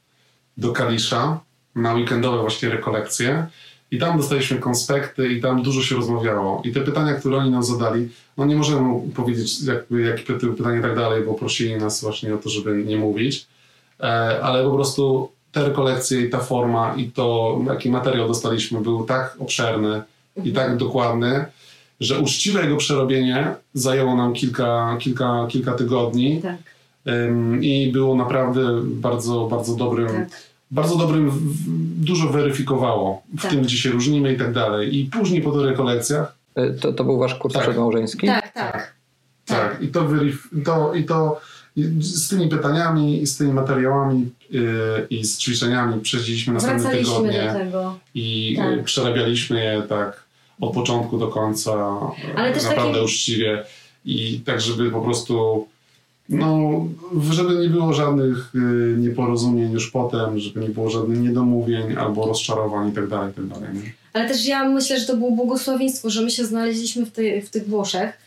[0.56, 1.40] do Kalisza,
[1.74, 3.46] na weekendowe właśnie rekolekcje
[3.90, 6.62] i tam dostaliśmy konspekty i tam dużo się rozmawiało.
[6.64, 9.62] I te pytania, które oni nam zadali, no nie możemy powiedzieć,
[10.06, 13.46] jakie były pytania i tak dalej, bo prosili nas właśnie o to, żeby nie mówić
[14.42, 19.36] ale po prostu te rekolekcje i ta forma i to, jaki materiał dostaliśmy, był tak
[19.38, 20.02] obszerny
[20.44, 21.44] i tak dokładny,
[22.00, 26.42] że uczciwe jego przerobienie zajęło nam kilka, kilka, kilka tygodni.
[26.42, 26.56] Tak.
[27.60, 30.08] I było naprawdę bardzo, bardzo dobrym.
[30.08, 30.28] Tak.
[30.70, 31.30] Bardzo dobrym,
[31.96, 33.50] dużo weryfikowało w tak.
[33.50, 34.96] tym, gdzie się różnimy i tak dalej.
[34.96, 36.36] I później po tych rekolekcjach.
[36.54, 37.62] E, to, to był wasz kurs tak.
[37.62, 38.26] przedmałżeński?
[38.26, 38.94] Tak, tak.
[39.46, 39.72] Tak.
[39.72, 39.82] tak.
[39.82, 40.08] I, to,
[40.64, 41.40] to, i to
[42.00, 44.62] z tymi pytaniami i z tymi materiałami yy,
[45.10, 47.54] i z ćwiczeniami przechodziliśmy następne tygodnie
[48.14, 48.84] i tak.
[48.84, 50.24] przerabialiśmy je tak
[50.60, 52.00] od początku do końca
[52.36, 53.04] Ale też naprawdę takie...
[53.04, 53.64] uczciwie
[54.04, 55.66] i tak, żeby po prostu
[56.28, 56.70] no,
[57.30, 62.88] żeby nie było żadnych y, nieporozumień już potem, żeby nie było żadnych niedomówień albo rozczarowań
[62.88, 63.74] i tak dalej, tak.
[63.74, 63.92] Nie?
[64.12, 67.50] Ale też ja myślę, że to było błogosławieństwo, że my się znaleźliśmy w, tej, w
[67.50, 68.18] tych Włoszech,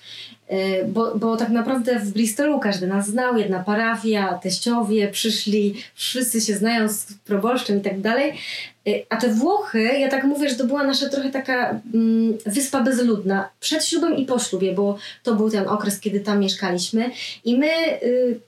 [0.87, 6.53] bo, bo tak naprawdę w Bristolu każdy nas znał, jedna parafia, teściowie przyszli, wszyscy się
[6.53, 8.33] znają z proboszczem i tak dalej.
[8.87, 12.81] Y, a te Włochy, ja tak mówię, że to była nasza trochę taka mm, wyspa
[12.81, 17.11] bezludna przed ślubem i po ślubie, bo to był ten okres, kiedy tam mieszkaliśmy
[17.45, 17.67] i my
[18.03, 18.39] y,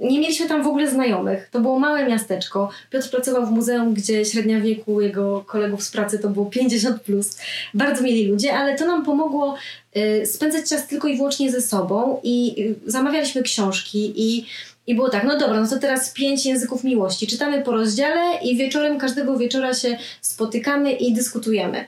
[0.00, 1.48] nie mieliśmy tam w ogóle znajomych.
[1.52, 2.70] To było małe miasteczko.
[2.90, 7.38] Piotr pracował w muzeum, gdzie średnia wieku jego kolegów z pracy to było 50 plus.
[7.74, 9.56] Bardzo mieli ludzie, ale to nam pomogło
[9.96, 12.54] y, spędzać czas tylko i wyłącznie ze sobą i
[12.86, 14.46] y, zamawialiśmy książki i
[14.86, 17.26] i było tak, no dobra, no to teraz pięć języków miłości.
[17.26, 21.84] Czytamy po rozdziale i wieczorem, każdego wieczora się spotykamy i dyskutujemy.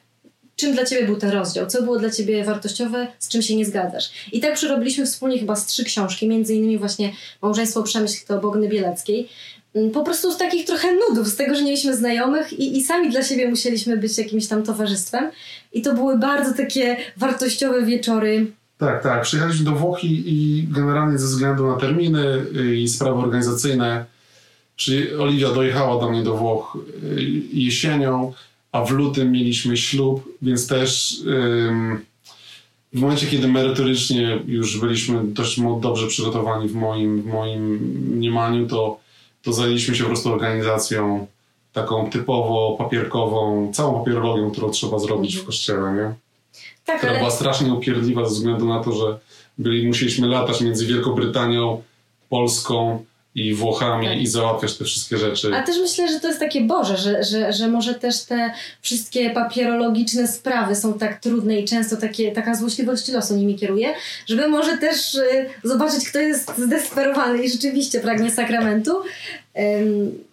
[0.58, 1.66] Czym dla Ciebie był ten rozdział?
[1.66, 3.06] Co było dla Ciebie wartościowe?
[3.18, 4.10] Z czym się nie zgadzasz?
[4.32, 8.68] I tak przerobiliśmy wspólnie chyba z trzy książki, między innymi właśnie Małżeństwo Przemyśl to Bogny
[8.68, 9.28] Bieleckiej.
[9.74, 12.84] Mm, po prostu z takich trochę nudów, z tego, że nie mieliśmy znajomych i, i
[12.84, 15.30] sami dla siebie musieliśmy być jakimś tam towarzystwem.
[15.72, 18.46] I to były bardzo takie wartościowe wieczory
[18.78, 19.22] tak, tak.
[19.22, 24.04] Przyjechaliśmy do Włoch i generalnie ze względu na terminy y, i sprawy organizacyjne,
[24.76, 28.32] czy Oliwia dojechała do mnie do Włoch y, jesienią,
[28.72, 31.22] a w lutym mieliśmy ślub, więc też
[32.92, 37.76] w momencie, kiedy merytorycznie już byliśmy dość dobrze przygotowani w moim, w moim
[38.16, 38.98] mniemaniu, to,
[39.42, 41.26] to zajęliśmy się po prostu organizacją
[41.72, 46.14] taką typowo papierkową, całą papierologią, którą trzeba zrobić w kościele, nie?
[46.88, 47.20] tak, która ale...
[47.20, 49.18] była strasznie upierdliwa ze względu na to, że
[49.58, 51.82] byli, musieliśmy latać między Wielką Brytanią,
[52.28, 53.04] Polską
[53.46, 54.20] i Włochami tak.
[54.20, 55.50] i załatwiać te wszystkie rzeczy.
[55.54, 59.30] A też myślę, że to jest takie Boże, że, że, że może też te wszystkie
[59.30, 63.94] papierologiczne sprawy są tak trudne i często takie, taka złośliwość losu nimi kieruje,
[64.26, 68.92] żeby może też y, zobaczyć, kto jest zdesperowany i rzeczywiście pragnie sakramentu.
[69.58, 70.27] Ym,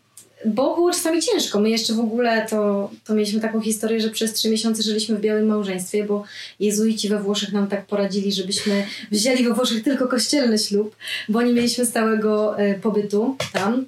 [0.45, 1.59] bo było czasami ciężko.
[1.59, 5.21] My jeszcze w ogóle to, to mieliśmy taką historię, że przez trzy miesiące żyliśmy w
[5.21, 6.23] białym małżeństwie, bo
[6.59, 10.95] jezuici we Włoszech nam tak poradzili, żebyśmy wzięli we Włoszech tylko kościelny ślub,
[11.29, 13.85] bo nie mieliśmy stałego e, pobytu tam.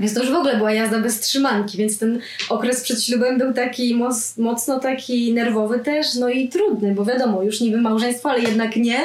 [0.00, 3.52] Więc to już w ogóle była jazda bez trzymanki, więc ten okres przed ślubem był
[3.52, 8.40] taki moc, mocno taki nerwowy też, no i trudny, bo wiadomo, już niby małżeństwo, ale
[8.40, 9.00] jednak nie.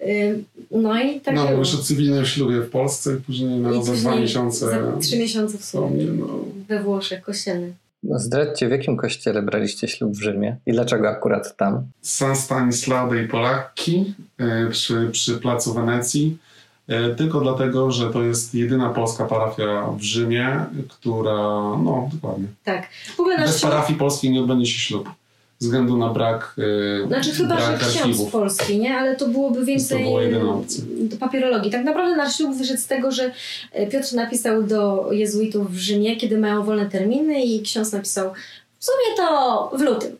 [0.00, 0.38] Y,
[0.70, 3.92] no i tak No, już o cywilnym ślubie w Polsce i później no, I za
[3.92, 4.66] dwa miesiące.
[4.66, 6.04] Za trzy miesiące w sumie.
[6.04, 6.26] No.
[6.68, 7.72] We Włoszech, kościelny.
[8.02, 11.82] No zdradźcie, w jakim kościele braliście ślub w Rzymie i dlaczego akurat tam?
[12.02, 16.38] San Stanislao dei Polacchi y, przy, przy placu Wenecji.
[16.88, 21.36] E, tylko dlatego, że to jest jedyna polska parafia w Rzymie, która,
[21.84, 22.46] no dokładnie.
[22.64, 22.88] Tak.
[23.16, 23.70] W ogóle Bez ślub...
[23.70, 25.10] parafii polskiej nie odbędzie się ślub.
[25.58, 26.54] Ze względu na brak.
[26.56, 28.96] Yy, znaczy, chyba, brak że ksiądz polski, nie?
[28.96, 30.04] Ale to byłoby więcej.
[31.10, 31.70] To papierologii.
[31.70, 33.32] Tak naprawdę nasz ślub wyszedł z tego, że
[33.72, 38.32] e, Piotr napisał do jezuitów w Rzymie, kiedy mają wolne terminy, i ksiądz napisał:
[38.78, 40.16] W sumie to w lutym.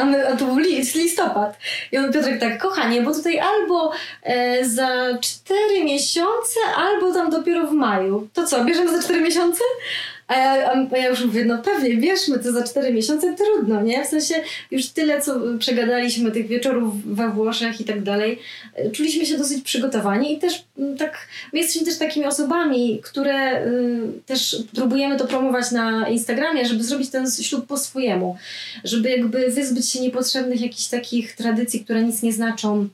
[0.00, 0.58] A, my, a to był
[0.94, 1.56] listopad.
[1.92, 7.66] I on Piotrek tak, kochanie, bo tutaj albo e, za cztery miesiące, albo tam dopiero
[7.66, 8.28] w maju.
[8.32, 9.64] To co, bierzemy za cztery miesiące?
[10.30, 14.04] A ja, a ja już mówię, no pewnie, bierzmy to za cztery miesiące, trudno, nie?
[14.04, 14.34] W sensie
[14.70, 18.38] już tyle, co przegadaliśmy tych wieczorów we Włoszech i tak dalej.
[18.92, 21.18] Czuliśmy się dosyć przygotowani i też mm, tak,
[21.52, 27.10] my jesteśmy też takimi osobami, które y, też próbujemy to promować na Instagramie, żeby zrobić
[27.10, 28.36] ten ślub po swojemu.
[28.84, 32.88] Żeby jakby wyzbyć się niepotrzebnych jakichś takich tradycji, które nic nie znaczą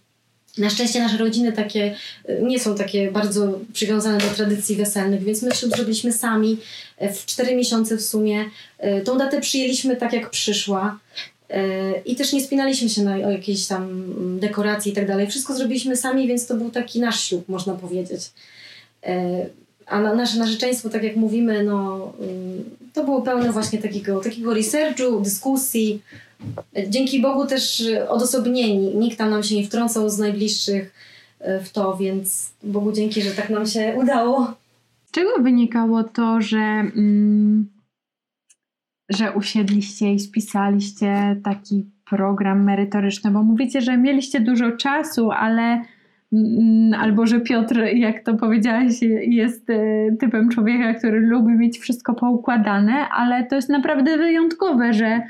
[0.59, 1.95] na szczęście nasze rodziny takie
[2.29, 6.59] y, nie są takie bardzo przywiązane do tradycji weselnych, więc my ślub zrobiliśmy sami
[7.03, 8.45] y, w cztery miesiące w sumie.
[8.85, 10.99] Y, tą datę przyjęliśmy tak, jak przyszła.
[12.05, 14.05] I też nie spinaliśmy się na jakieś tam
[14.40, 15.27] dekoracje i tak dalej.
[15.27, 18.21] Wszystko zrobiliśmy sami, więc to był taki nasz ślub, można powiedzieć.
[19.87, 22.12] A nasze narzeczeństwo, tak jak mówimy, no,
[22.92, 26.03] to było pełne właśnie takiego, takiego researchu, dyskusji,
[26.88, 28.96] dzięki Bogu też odosobnieni.
[28.96, 30.94] Nikt tam nam się nie wtrącał z najbliższych
[31.40, 34.55] e, w to, więc Bogu dzięki, że tak nam się udało.
[35.05, 37.68] Z czego wynikało to, że, mm,
[39.09, 43.31] że usiedliście i spisaliście taki program merytoryczny?
[43.31, 45.83] Bo mówicie, że mieliście dużo czasu, ale
[46.33, 48.92] mm, albo że Piotr, jak to powiedziałaś,
[49.29, 49.77] jest e,
[50.20, 55.22] typem człowieka, który lubi mieć wszystko poukładane, ale to jest naprawdę wyjątkowe, że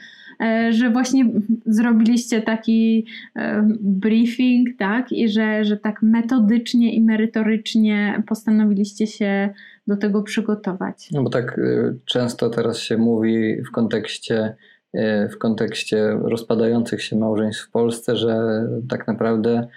[0.71, 1.25] że właśnie
[1.67, 9.49] zrobiliście taki e, briefing, tak, i że, że tak metodycznie i merytorycznie postanowiliście się
[9.87, 11.09] do tego przygotować.
[11.13, 14.57] No bo tak e, często teraz się mówi w kontekście
[15.31, 19.69] w kontekście rozpadających się małżeństw w Polsce, że tak naprawdę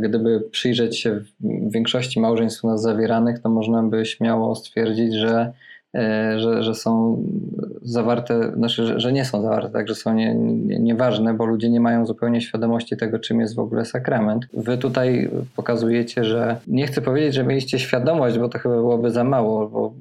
[0.00, 5.52] gdyby przyjrzeć się w większości małżeństw u nas zawieranych, to można by śmiało stwierdzić, że
[5.52, 5.67] E,
[6.36, 7.22] że, że są
[7.82, 11.70] zawarte, znaczy, że, że nie są zawarte, tak, że są nie, nie, nieważne, bo ludzie
[11.70, 14.46] nie mają zupełnie świadomości tego, czym jest w ogóle sakrament.
[14.52, 19.24] Wy tutaj pokazujecie, że nie chcę powiedzieć, że mieliście świadomość, bo to chyba byłoby za
[19.24, 19.94] mało, bo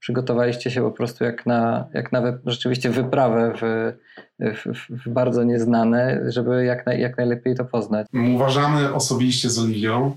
[0.00, 3.92] przygotowaliście się po prostu jak na, jak na rzeczywiście wyprawę w,
[4.40, 8.06] w, w, bardzo nieznane, żeby jak, na, jak najlepiej to poznać.
[8.34, 10.16] Uważamy osobiście z Oliwią,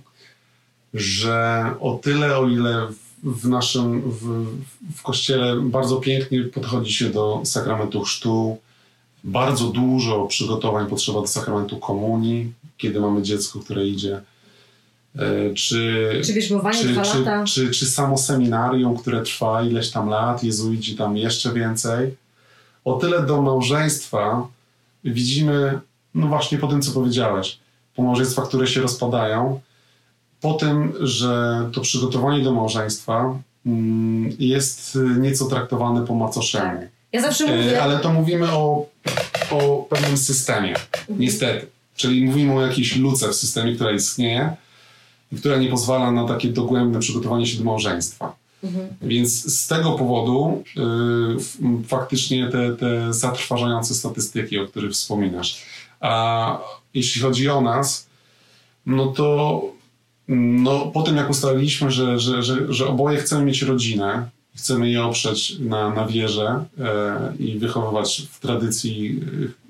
[0.93, 2.87] że o tyle, o ile
[3.23, 4.45] w naszym w,
[4.95, 8.57] w kościele bardzo pięknie podchodzi się do sakramentu chrztu.
[9.23, 14.21] Bardzo dużo przygotowań potrzeba do sakramentu komunii, kiedy mamy dziecko, które idzie.
[15.15, 17.43] E, czy, czy bierzmowanie czy, czy, lata?
[17.43, 22.15] Czy, czy, czy samo seminarium, które trwa ileś tam lat, jezuici tam jeszcze więcej.
[22.85, 24.47] O tyle do małżeństwa
[25.03, 25.79] widzimy,
[26.15, 27.59] no właśnie po tym, co powiedziałeś,
[27.95, 29.59] po małżeństwa, które się rozpadają,
[30.43, 36.79] po tym, że to przygotowanie do małżeństwa mm, jest nieco traktowane po macoszemu.
[36.79, 36.89] Tak.
[37.11, 37.77] Ja zawsze mówię...
[37.77, 38.85] E, ale to mówimy o,
[39.51, 41.19] o pewnym systemie, mhm.
[41.19, 41.67] niestety.
[41.95, 44.55] Czyli mówimy o jakiejś luce w systemie, która istnieje
[45.31, 48.35] i która nie pozwala na takie dogłębne przygotowanie się do małżeństwa.
[48.63, 48.87] Mhm.
[49.01, 55.65] Więc z tego powodu y, faktycznie te, te zatrważające statystyki, o których wspominasz.
[55.99, 56.57] A
[56.93, 58.07] jeśli chodzi o nas,
[58.85, 59.61] no to
[60.27, 65.03] no, po tym jak ustaliliśmy, że, że, że, że oboje chcemy mieć rodzinę, chcemy je
[65.03, 69.19] oprzeć na, na wierze e, i wychowywać w tradycji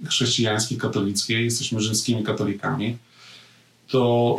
[0.05, 2.97] chrześcijańskiej, katolickiej, jesteśmy rzymskimi katolikami,
[3.87, 4.35] to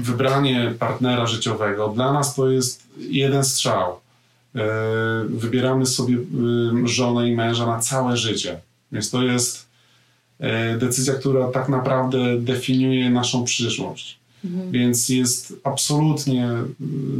[0.00, 4.00] wybranie partnera życiowego dla nas to jest jeden strzał.
[4.56, 4.60] E,
[5.28, 8.60] wybieramy sobie e, żonę i męża na całe życie.
[8.92, 9.66] Więc to jest
[10.40, 14.19] e, decyzja, która tak naprawdę definiuje naszą przyszłość.
[14.44, 14.70] Mhm.
[14.70, 16.48] Więc jest absolutnie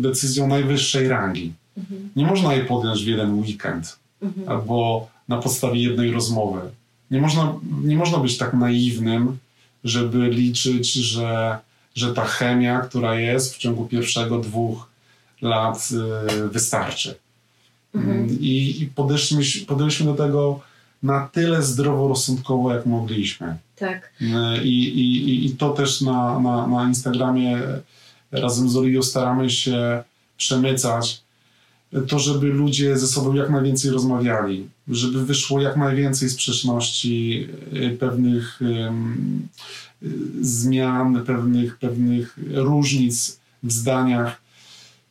[0.00, 1.52] decyzją najwyższej rangi.
[1.78, 2.10] Mhm.
[2.16, 4.48] Nie można jej podjąć w jeden weekend mhm.
[4.48, 6.60] albo na podstawie jednej rozmowy.
[7.10, 9.38] Nie można, nie można być tak naiwnym,
[9.84, 11.58] żeby liczyć, że,
[11.94, 14.90] że ta chemia, która jest w ciągu pierwszego dwóch
[15.42, 15.88] lat,
[16.44, 17.14] y, wystarczy.
[17.94, 18.28] Mhm.
[18.40, 20.60] I, i podeszliśmy, podeszliśmy do tego
[21.02, 23.56] na tyle zdroworozsądkowo, jak mogliśmy.
[23.80, 24.12] Tak.
[24.20, 27.58] E, I, i, i to też na, na, na Instagramie
[28.32, 30.02] razem z Oliwią staramy się
[30.36, 31.22] przemycać
[32.08, 38.60] to, żeby ludzie ze sobą jak najwięcej rozmawiali, żeby wyszło jak najwięcej sprzeczności, e, pewnych
[38.60, 39.48] um,
[40.40, 44.40] zmian, pewnych, pewnych różnic w zdaniach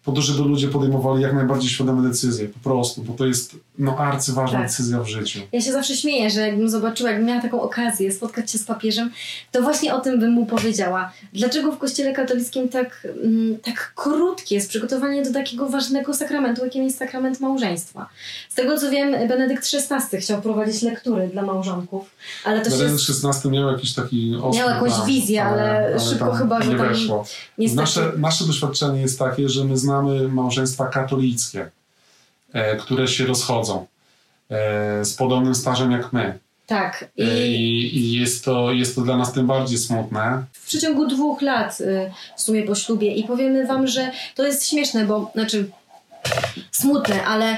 [0.04, 3.98] po to, żeby ludzie podejmowali jak najbardziej świadome decyzje, po prostu, bo to jest no,
[3.98, 4.68] arcyważna tak.
[4.68, 5.40] decyzja w życiu.
[5.52, 9.12] Ja się zawsze śmieję, że jakbym zobaczyła, jakbym miała taką okazję spotkać się z papieżem,
[9.52, 11.12] to właśnie o tym bym mu powiedziała.
[11.34, 16.84] Dlaczego w kościele katolickim tak, mm, tak krótkie jest przygotowanie do takiego ważnego sakramentu, jakim
[16.84, 18.10] jest sakrament małżeństwa?
[18.50, 23.14] Z tego co wiem, Benedykt XVI chciał prowadzić lektury dla małżonków, ale to Benedykt się...
[23.28, 26.88] XVI miał jakiś taki ostry Miał jakąś wizję, ale, ale, szybko chyba, że nie tam...
[26.88, 27.26] Weszło.
[27.58, 31.70] Nasze, nasze doświadczenie jest takie, że my znamy małżeństwa katolickie
[32.80, 33.86] które się rozchodzą
[34.50, 36.40] e, z podobnym stażem jak my.
[36.68, 37.10] Tak.
[37.18, 40.44] I, I I jest, to, jest to dla nas tym bardziej smutne.
[40.54, 44.68] w przeciągu dwóch lat y, w sumie po ślubie i powiemy wam, że to jest
[44.68, 45.72] śmieszne, bo znaczy
[46.72, 47.58] smutne, ale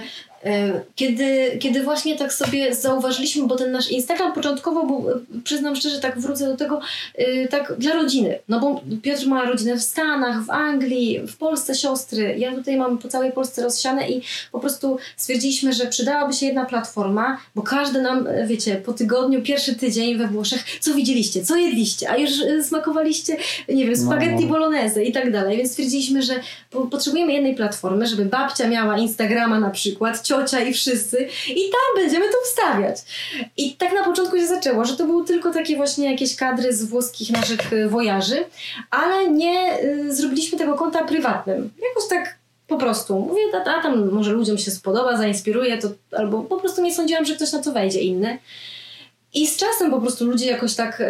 [0.96, 6.00] kiedy, kiedy właśnie tak sobie zauważyliśmy, bo ten nasz Instagram początkowo był, y, przyznam szczerze,
[6.00, 6.82] tak wrócę do tego,
[7.20, 8.40] y, tak dla rodziny.
[8.50, 12.36] No bo Piotr ma rodzinę w Stanach, w Anglii, w Polsce siostry.
[12.38, 14.22] Ja tutaj mam po całej Polsce rozsiane i
[14.52, 19.76] po prostu stwierdziliśmy, że przydałaby się jedna platforma, bo każdy nam, wiecie, po tygodniu, pierwszy
[19.76, 22.32] tydzień we Włoszech, co widzieliście, co jedliście, a już
[22.64, 23.38] smakowaliście,
[23.70, 24.50] nie wiem, spaghetti No.
[24.50, 26.34] bolognese i tak dalej, więc stwierdziliśmy, że
[26.70, 32.04] po, potrzebujemy jednej platformy, żeby babcia miała Instagrama na przykład, ciocia i wszyscy i tam
[32.04, 32.98] będziemy to wstawiać.
[33.58, 36.84] I tak na początku się zaczęło, że to były tylko takie właśnie jakieś kadry z
[36.84, 38.44] włoskich naszych y, wojaży,
[38.92, 41.70] ale nie y, zrobiliśmy tego konta prywatnym.
[41.90, 43.20] Jakoś tak po prostu.
[43.20, 47.26] Mówię, a, a tam może ludziom się spodoba, zainspiruje, to, albo po prostu nie sądziłam,
[47.26, 48.38] że ktoś na to wejdzie inny.
[49.34, 51.04] I z czasem po prostu ludzie jakoś tak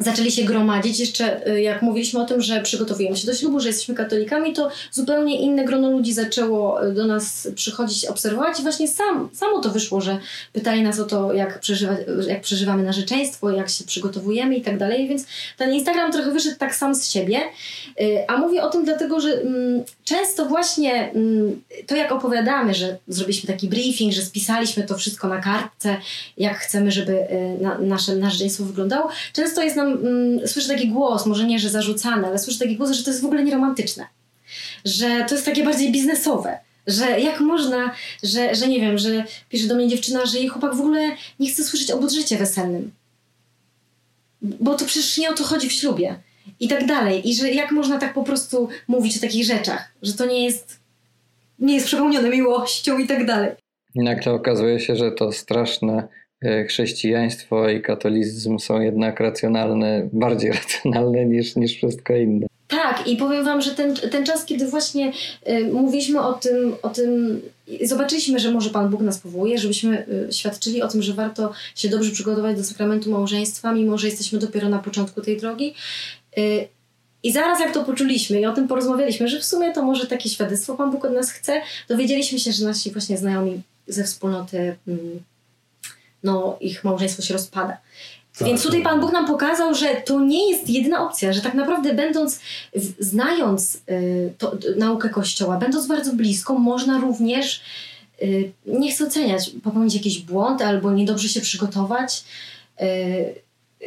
[0.00, 1.00] zaczęli się gromadzić.
[1.00, 4.70] Jeszcze y, jak mówiliśmy o tym, że przygotowujemy się do ślubu, że jesteśmy katolikami, to
[4.92, 9.70] zupełnie inne grono ludzi zaczęło y, do nas przychodzić, obserwować i właśnie sam, samo to
[9.70, 10.18] wyszło, że
[10.52, 11.96] pytali nas o to, jak, przeżywa,
[12.28, 15.26] jak przeżywamy narzeczeństwo, jak się przygotowujemy i tak dalej, więc
[15.56, 17.40] ten Instagram trochę wyszedł tak sam z siebie.
[18.00, 22.96] Y, A mówię o tym dlatego, że mm, często właśnie mm, to jak opowiadamy, że
[23.08, 25.96] zrobiliśmy taki briefing, że spisaliśmy to wszystko na kartce,
[26.36, 27.18] jak chcemy, żeby
[27.60, 32.26] na, nasze narzeczeństwo wyglądało, często jest nam, mm, słyszę taki głos, może nie, że zarzucany,
[32.26, 34.06] ale słyszę taki głos, że to jest w ogóle nieromantyczne.
[34.84, 36.58] Że to jest takie bardziej biznesowe.
[36.86, 40.74] Że jak można, że, że nie wiem, że pisze do mnie dziewczyna, że jej chłopak
[40.74, 41.10] w ogóle
[41.40, 42.92] nie chce słyszeć o budżecie weselnym.
[44.42, 46.16] Bo to przecież nie o to chodzi w ślubie.
[46.60, 47.28] I tak dalej.
[47.28, 50.80] I że jak można tak po prostu mówić o takich rzeczach, że to nie jest,
[51.58, 53.50] nie jest przepełnione miłością i tak dalej.
[53.94, 56.08] Nagle okazuje się, że to straszne
[56.68, 62.46] chrześcijaństwo i katolicyzm są jednak racjonalne, bardziej racjonalne niż, niż wszystko inne.
[62.70, 65.12] Tak, i powiem Wam, że ten, ten czas, kiedy właśnie
[65.48, 67.40] y, mówiliśmy o tym, o tym,
[67.82, 71.88] zobaczyliśmy, że może Pan Bóg nas powołuje, żebyśmy y, świadczyli o tym, że warto się
[71.88, 75.74] dobrze przygotować do sakramentu małżeństwa, mimo że jesteśmy dopiero na początku tej drogi.
[76.38, 76.68] Y,
[77.22, 80.28] I zaraz jak to poczuliśmy i o tym porozmawialiśmy, że w sumie to może takie
[80.28, 85.20] świadectwo Pan Bóg od nas chce, dowiedzieliśmy się, że nasi właśnie znajomi ze wspólnoty, mm,
[86.22, 87.76] no ich małżeństwo się rozpada.
[88.38, 88.92] Tak, Więc tutaj tak.
[88.92, 92.40] Pan Bóg nam pokazał, że to nie jest jedyna opcja, że tak naprawdę będąc,
[92.98, 97.60] znając y, to, naukę Kościoła, będąc bardzo blisko, można również,
[98.22, 102.24] y, nie chcę oceniać, popełnić jakiś błąd albo niedobrze się przygotować.
[102.82, 103.34] Y,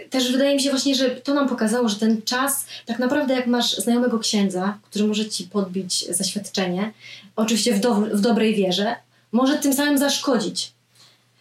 [0.10, 3.48] też wydaje mi się właśnie, że to nam pokazało, że ten czas, tak naprawdę jak
[3.48, 6.92] masz znajomego księdza, który może ci podbić zaświadczenie,
[7.36, 8.96] oczywiście w, do, w dobrej wierze,
[9.32, 10.72] może tym samym zaszkodzić.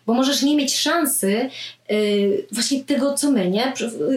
[0.06, 1.50] Bo możesz nie mieć szansy
[1.88, 3.72] yy, właśnie tego, co my, nie?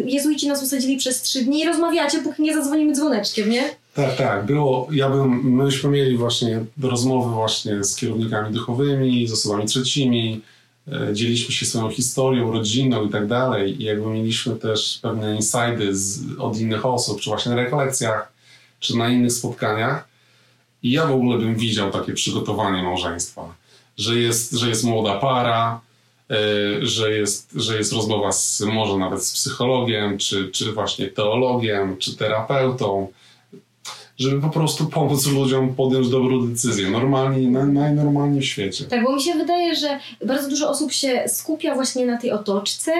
[0.05, 3.75] Jezuici nas usadzili przez trzy dni i rozmawiacie, póki nie zadzwonimy dzwoneczkiem, nie?
[3.95, 4.45] Tak, tak.
[4.45, 10.41] Było, ja bym, myśmy mieli właśnie rozmowy właśnie z kierownikami duchowymi, z osobami trzecimi,
[10.87, 13.81] e, dzieliliśmy się swoją historią, rodzinną i tak dalej.
[13.81, 18.31] I jakby mieliśmy też pewne insajdy z, od innych osób, czy właśnie na rekolekcjach,
[18.79, 20.07] czy na innych spotkaniach.
[20.83, 23.55] I ja w ogóle bym widział takie przygotowanie małżeństwa,
[23.97, 25.81] że jest, że jest młoda para,
[26.29, 26.35] e,
[26.85, 32.17] że jest, że jest rozmowa z, może nawet z psychologiem, czy, czy właśnie teologiem, czy
[32.17, 33.07] terapeutą,
[34.17, 36.89] żeby po prostu pomóc ludziom podjąć dobrą decyzję.
[36.89, 38.85] Normalnie, naj, najnormalniej w świecie.
[38.85, 42.91] Tak, bo mi się wydaje, że bardzo dużo osób się skupia właśnie na tej otoczce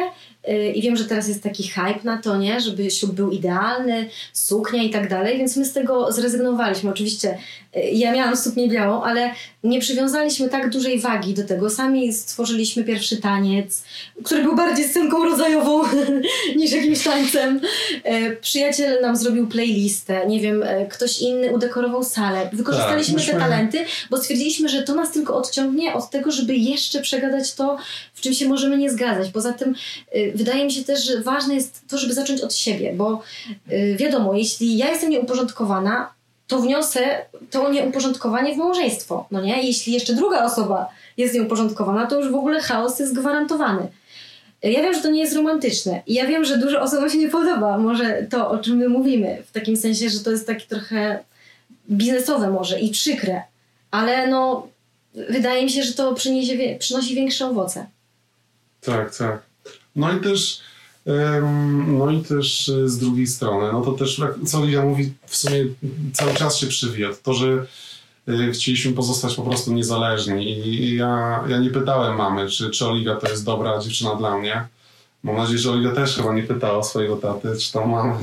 [0.75, 2.59] i wiem, że teraz jest taki hype na to, nie?
[2.59, 6.89] Żeby ślub był idealny, suknia i tak dalej, więc my z tego zrezygnowaliśmy.
[6.89, 7.37] Oczywiście
[7.75, 9.31] yy, ja miałam suknię białą, ale
[9.63, 11.69] nie przywiązaliśmy tak dużej wagi do tego.
[11.69, 13.83] Sami stworzyliśmy pierwszy taniec,
[14.23, 15.83] który był bardziej scenką rodzajową
[16.55, 17.61] niż jakimś tańcem.
[18.05, 22.49] Yy, przyjaciel nam zrobił playlistę, nie wiem, ktoś inny udekorował salę.
[22.53, 27.01] Wykorzystaliśmy Tak, te talenty, bo stwierdziliśmy, że to nas tylko odciągnie od tego, żeby jeszcze
[27.01, 27.77] przegadać to,
[28.13, 29.29] w czym się możemy nie zgadzać.
[29.31, 29.75] Poza tym
[30.15, 33.21] y, wydaje mi się też, że ważne jest to, żeby zacząć od siebie, bo
[33.71, 36.13] y, wiadomo, jeśli ja jestem nieuporządkowana,
[36.47, 39.63] to wniosę to nieuporządkowanie w małżeństwo, no nie?
[39.63, 43.87] Jeśli jeszcze druga osoba jest nieuporządkowana, to już w ogóle chaos jest gwarantowany.
[44.63, 47.29] Ja wiem, że to nie jest romantyczne i ja wiem, że dużo osobom się nie
[47.29, 51.19] podoba może to, o czym my mówimy, w takim sensie, że to jest takie trochę
[51.91, 53.41] biznesowe może i przykre,
[53.91, 54.67] ale no
[55.29, 57.85] wydaje mi się, że to przyniesie, przynosi większe owoce.
[58.81, 59.41] Tak, tak.
[59.95, 60.61] No i też,
[61.87, 65.65] no i też e, z drugiej strony, no to też, co Lidia mówi, w sumie
[66.13, 67.65] cały czas się przywija, to, że
[68.29, 73.15] y, chcieliśmy pozostać po prostu niezależni i ja, ja nie pytałem mamy, czy, czy Oliwia
[73.15, 74.67] to jest dobra dziewczyna dla mnie.
[75.23, 78.15] Mam nadzieję, że Oliwia też chyba nie pytała swojego taty, czy tam mamy.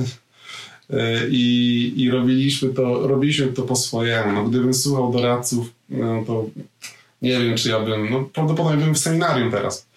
[0.89, 4.33] Y, I, I robiliśmy to, robiliśmy to po swojemu.
[4.33, 6.45] No, gdybym słuchał doradców, no, to
[7.23, 9.87] nie wiem, czy ja bym, no prawdopodobnie bym w seminarium teraz.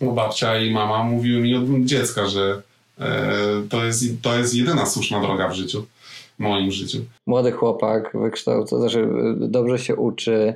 [0.00, 2.62] Bo babcia i mama mówiły mi od dziecka, że
[3.00, 3.28] e,
[3.70, 5.86] to, jest, to jest jedyna słuszna droga w życiu,
[6.38, 6.98] w moim życiu.
[7.26, 10.54] Młody chłopak, wykształcony, znaczy dobrze się uczy,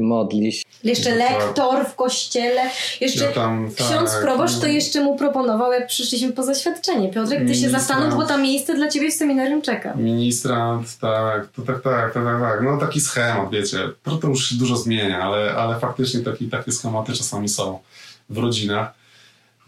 [0.00, 0.62] modli się.
[0.84, 1.30] Jeszcze No tak.
[1.30, 2.62] lektor w kościele,
[3.00, 4.72] jeszcze Ja tam, ksiądz tak, proboszcz to no.
[4.72, 7.08] jeszcze mu proponował, jak przyszliśmy po zaświadczenie.
[7.08, 7.78] Piotrek, ty się Ministra.
[7.78, 9.94] zastanów, bo tam miejsce dla ciebie w seminarium czeka.
[9.94, 12.62] Ministrant, tak, to tak, tak, tak, tak, tak.
[12.62, 13.78] No taki schemat, wiecie.
[14.02, 17.78] To, to już się dużo zmienia, ale, ale faktycznie taki, takie schematy czasami są
[18.30, 18.94] w rodzinach.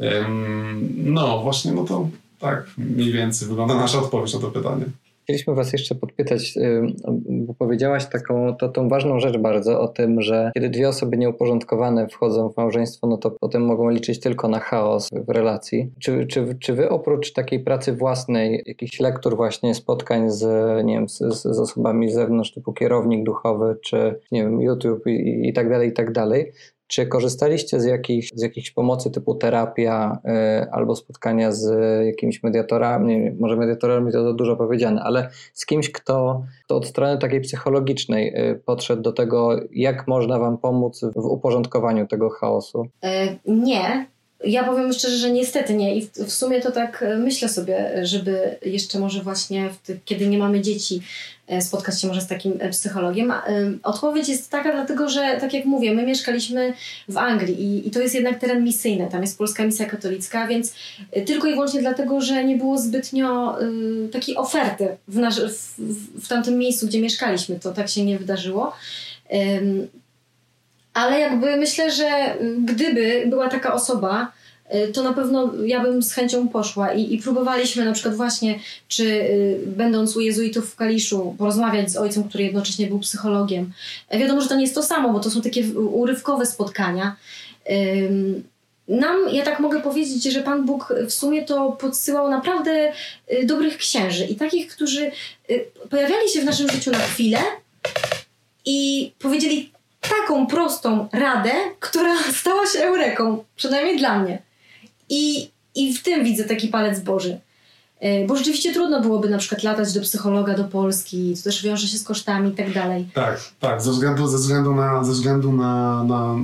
[0.01, 2.09] Ym, no właśnie, no to
[2.41, 4.85] tak mniej więcej wygląda nasza odpowiedź na to pytanie.
[5.25, 6.83] Chcieliśmy Was jeszcze podpytać, y,
[7.29, 12.09] bo powiedziałaś taką, to, tą ważną rzecz bardzo o tym, że kiedy dwie osoby nieuporządkowane
[12.09, 15.93] wchodzą w małżeństwo, no to potem mogą liczyć tylko na chaos w relacji.
[15.99, 20.45] Czy, czy, czy Wy oprócz takiej pracy własnej, jakichś lektur właśnie, spotkań z,
[20.85, 25.49] nie wiem, z, z osobami z zewnątrz, typu kierownik duchowy, czy nie wiem, YouTube i,
[25.49, 26.53] i tak dalej, i tak dalej,
[26.87, 30.19] czy korzystaliście z jakichś, z jakichś pomocy typu terapia
[30.63, 31.73] y, albo spotkania z
[32.07, 33.21] jakimiś mediatorami?
[33.21, 37.41] Nie, może mediatorami to za dużo powiedziane, ale z kimś, kto, kto od strony takiej
[37.41, 42.87] psychologicznej y, podszedł do tego, jak można Wam pomóc w uporządkowaniu tego chaosu?
[43.03, 44.14] E, nie.
[44.47, 45.97] Ja powiem szczerze, że niestety nie.
[45.97, 50.39] I w, sumie to tak e, myślę sobie, żeby jeszcze może właśnie, ty, kiedy nie
[50.39, 51.01] mamy dzieci,
[51.49, 53.33] e, spotkać się może z takim e, psychologiem.
[53.83, 56.75] Odpowiedź jest taka, dlatego że, tak jak mówię, my mieszkaliśmy
[57.09, 59.09] w Anglii i, i to jest jednak teren misyjny.
[59.11, 60.75] Tam jest polska misja katolicka, więc
[61.27, 63.65] tylko i wyłącznie dlatego, że nie było zbytnio e,
[64.09, 67.61] takiej oferty w, nasz, w, w, w tamtym miejscu, gdzie mieszkaliśmy.
[67.61, 68.73] To tak się nie wydarzyło.
[70.95, 74.33] Ale jakby myślę, że gdyby była taka osoba,
[74.75, 78.59] y, to na pewno ja bym z chęcią poszła i, i próbowaliśmy na przykład właśnie,
[78.89, 83.73] czy y, będąc u jezuitów w Kaliszu, porozmawiać z ojcem, który jednocześnie był psychologiem.
[84.09, 87.17] E, Wiadomo, że to nie jest to samo, bo to są takie urywkowe spotkania.
[88.89, 92.93] Nam, ja tak mogę powiedzieć, że Pan Bóg w sumie to podsyłał naprawdę
[93.33, 95.11] y, dobrych księży i takich, którzy
[95.91, 97.39] pojawiali się w naszym życiu na chwilę
[98.65, 99.74] i powiedzieli
[100.09, 104.43] taką prostą radę, która stała się eureką, przynajmniej dla mnie.
[105.09, 107.41] I, i w tym widzę taki palec Boży.
[108.01, 111.89] E, Bo rzeczywiście trudno byłoby na przykład latać do psychologa do Polski, to też wiąże
[111.89, 113.09] się z kosztami i tak dalej.
[113.15, 116.35] Tak, tak, ze względu, ze względu, na, ze względu na, na,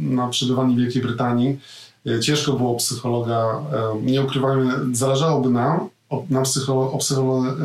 [0.00, 1.58] na przebywanie w Wielkiej Brytanii
[2.06, 5.88] e, ciężko było psychologa, e, nie ukrywajmy, zależałoby nam
[6.30, 6.98] na, psycholo,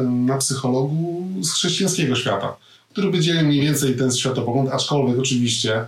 [0.09, 2.55] na psychologu z chrześcijańskiego świata,
[2.95, 5.87] który by dzielił mniej więcej ten światopogląd, aczkolwiek oczywiście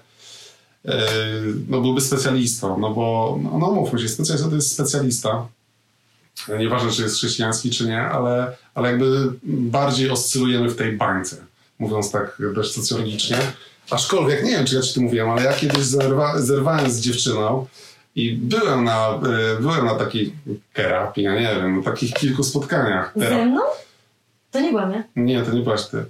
[0.86, 1.08] e,
[1.70, 5.48] no, byłby specjalistą, no bo, no, no mówmy się, specjalista to jest specjalista,
[6.60, 11.36] Nieważne, czy jest chrześcijański, czy nie, ale, ale jakby bardziej oscylujemy w tej bańce,
[11.80, 13.38] mówiąc tak dość socjologicznie.
[13.90, 17.68] Aczkolwiek, nie wiem, czy ja ci to mówiłem, ale ja kiedyś zerwa, zerwałem z dziewczyną
[18.16, 20.34] i byłem na, e, byłem na takiej
[20.74, 23.14] terapii, ja nie wiem, na takich kilku spotkaniach.
[23.16, 23.62] Ze mną?
[24.52, 25.04] To nie byłam ja.
[25.16, 26.06] Nie, to nie byłaś ty.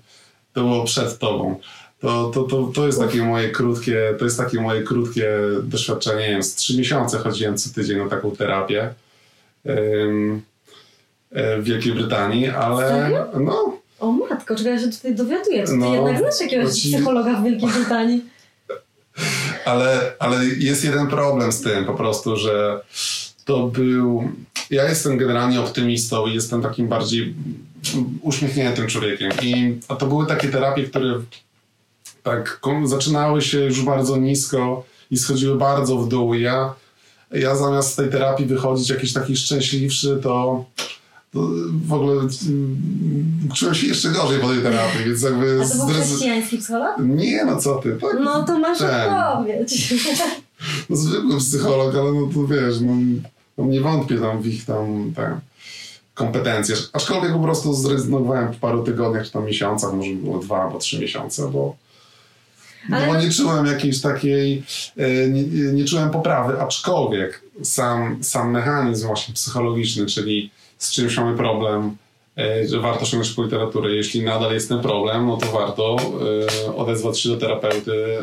[0.57, 1.59] To było przed tobą.
[1.99, 5.29] To, to, to, to jest takie moje krótkie, to jest takie moje krótkie
[5.63, 6.21] doświadczenie.
[6.21, 8.93] Nie wiem, z trzy miesiące chodziłem co tydzień na taką terapię
[9.69, 10.41] ym,
[11.31, 13.25] e, w Wielkiej Brytanii, ale Serio?
[13.39, 15.63] no, O matko, czego ja się tutaj dowiaduję.
[15.63, 18.25] Czy ty No, jednak znasz jakiegoś ci- psychologa w Wielkiej Brytanii?
[19.65, 22.81] ale, ale jest jeden problem z tym po prostu, że
[23.45, 24.31] to był.
[24.69, 27.33] Ja jestem generalnie optymistą i jestem takim bardziej
[28.21, 29.31] uśmiechniętym człowiekiem.
[29.41, 31.21] I a to były takie terapie, które
[32.23, 36.33] tak zaczynały się już bardzo nisko i schodziły bardzo w dół.
[36.33, 36.73] I ja,
[37.31, 40.65] ja zamiast z tej terapii wychodzić jakiś taki szczęśliwszy, to,
[41.87, 45.61] w ogóle mm, czułem się jeszcze gorzej po tej terapii, więc jakby...
[45.65, 46.95] A to był chrześcijański psycholog?
[46.99, 47.97] Nie, no co ty.
[48.01, 49.13] Tak, No to masz ten.
[49.13, 49.93] odpowiedź.
[50.89, 52.93] no, zwykły psycholog, ale no to wiesz, no,
[53.57, 55.39] no nie wątpię tam w ich tam te
[56.17, 56.75] kompetencje.
[56.93, 60.99] Aczkolwiek po prostu zrezygnowałem po paru tygodniach czy tam miesiącach, może było dwa albo trzy
[60.99, 61.75] miesiące, bo,
[62.91, 64.63] Ale- bo nie czułem jakiejś takiej,
[64.97, 65.43] e, nie,
[65.73, 71.97] nie czułem poprawy, aczkolwiek sam, sam mechanizm właśnie psychologiczny, czyli z czymś mamy problem,
[72.37, 73.91] e, że warto sięgnąć po literaturę.
[73.95, 75.97] Jeśli nadal jest ten problem, no to warto
[76.65, 78.17] e, odezwać się do terapeuty,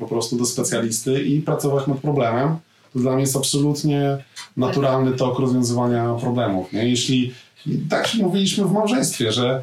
[0.00, 2.56] po prostu do specjalisty i pracować nad problemem.
[2.92, 4.18] To dla mnie jest absolutnie
[4.56, 6.72] naturalny tok rozwiązywania problemów.
[6.72, 6.88] Nie?
[6.88, 7.34] Jeśli
[7.90, 9.62] tak mówiliśmy w małżeństwie, że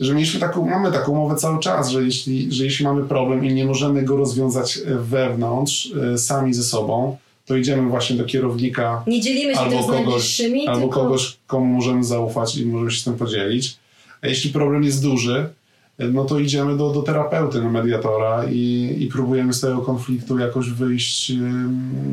[0.00, 3.54] że mieliśmy taką, mamy taką umowę cały czas, że jeśli, że jeśli mamy problem i
[3.54, 9.20] nie możemy go rozwiązać wewnątrz, y, sami ze sobą, to idziemy właśnie do kierownika Nie
[9.20, 11.00] dzielimy się albo z kogoś, albo tylko...
[11.00, 13.76] kogoś, komu możemy zaufać i możemy się tym podzielić.
[14.22, 15.48] A jeśli problem jest duży,
[15.98, 20.70] no to idziemy do, do terapeuty, do mediatora i, i próbujemy z tego konfliktu jakoś
[20.70, 21.32] wyjść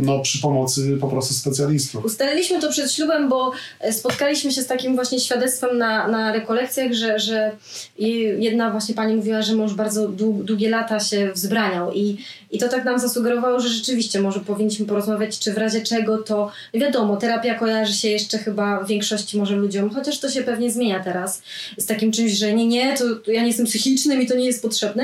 [0.02, 2.06] no, przy pomocy po prostu specjalistów.
[2.06, 6.94] Ustaliliśmy to przed ślubem, bo e, spotkaliśmy się z takim właśnie świadectwem na, na rekolekcjach,
[6.94, 7.52] że, że
[8.40, 12.18] jedna właśnie pani mówiła, że mąż bardzo dłu- długie lata się wzbraniał i,
[12.52, 16.52] i to tak nam zasugerowało, że rzeczywiście może powinniśmy porozmawiać, czy w razie czego to
[16.74, 21.04] wiadomo, terapia kojarzy się jeszcze chyba w większości może ludziom, chociaż to się pewnie zmienia
[21.04, 21.42] teraz
[21.78, 24.62] z takim czymś, że nie, nie, to ja nie jestem psychiczny, mi to nie jest
[24.62, 25.04] potrzebne.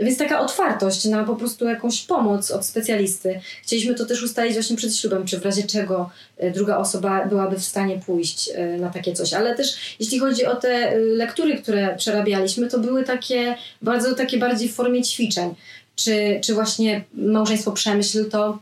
[0.00, 3.40] Więc taka otwartość na po prostu jakąś pomoc od specjalisty.
[3.62, 6.10] Chcieliśmy to też ustalić właśnie przed ślubem, czy w razie czego
[6.42, 9.32] y, druga osoba byłaby w stanie pójść y, na takie coś.
[9.32, 14.38] Ale też jeśli chodzi o te y, lektury, które przerabialiśmy, to były takie bardzo takie
[14.38, 15.54] bardziej w formie ćwiczeń.
[15.94, 18.58] Czy, czy właśnie małżeństwo przemyśl to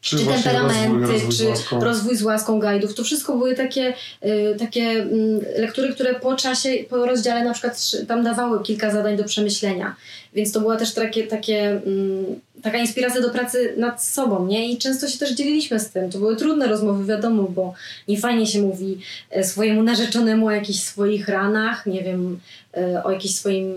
[0.00, 1.80] czy, właśnie temperamenty, rozwój- rozwój z czy łaską.
[1.84, 2.94] rozwój z łaską guidów.
[2.94, 3.94] To wszystko były takie,
[4.24, 9.16] y, takie mm, lektury, które po czasie, po rozdziale na przykład tam dawały kilka zadań
[9.16, 9.96] do przemyślenia.
[10.34, 12.24] Więc to była też takie, takie, mm,
[12.62, 14.72] taka inspiracja do pracy nad sobą, nie?
[14.72, 16.10] I często się też dzieliliśmy z tym.
[16.10, 17.74] To były trudne rozmowy, wiadomo, bo
[18.08, 18.98] nie fajnie się mówi
[19.30, 22.40] e, swojemu narzeczonemu o jakichś swoich ranach, nie wiem,
[22.76, 23.74] e, o jakichś swoim,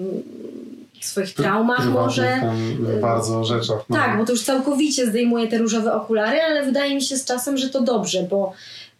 [1.06, 2.41] swoich traumach może.
[3.02, 3.84] Bardzo rzeczach.
[3.89, 3.95] No.
[3.95, 7.58] Tak, bo to już całkowicie zdejmuje te różowe okulary, ale wydaje mi się z czasem,
[7.58, 8.54] że to dobrze, bo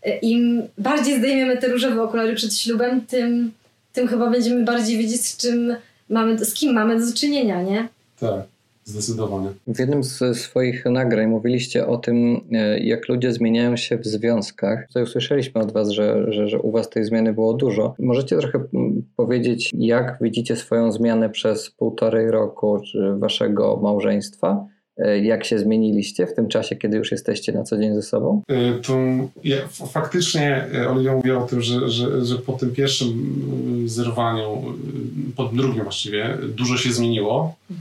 [0.04, 3.52] e, im bardziej zdejmiemy te różowe okulary przed ślubem, tym,
[3.94, 5.76] tym chyba będziemy bardziej wiedzieć, z czym
[6.10, 7.88] mamy, z kim mamy do czynienia, nie?
[8.20, 8.44] tak,
[8.86, 9.50] zdecydowanie.
[9.68, 14.88] W jednym z swoich nagrań mówiliście o tym, e, jak ludzie zmieniają się w związkach.
[14.88, 17.96] Tutaj usłyszeliśmy od Was, że, że, że u Was tej zmiany było dużo.
[18.00, 24.66] Możecie trochę mm, powiedzieć, jak widzicie swoją zmianę przez półtorej roku czy Waszego małżeństwa?
[24.98, 28.42] E, Jak się zmieniliście w tym czasie, kiedy już jesteście na co dzień ze sobą?
[28.52, 28.98] Y, To
[29.44, 29.58] ja,
[29.92, 33.08] faktycznie Oliwia mówiła o tym, że, że, że po tym pierwszym
[33.86, 34.62] y, zerwaniu,
[35.36, 37.56] po tym drugim właściwie, dużo się zmieniło.
[37.72, 37.74] E,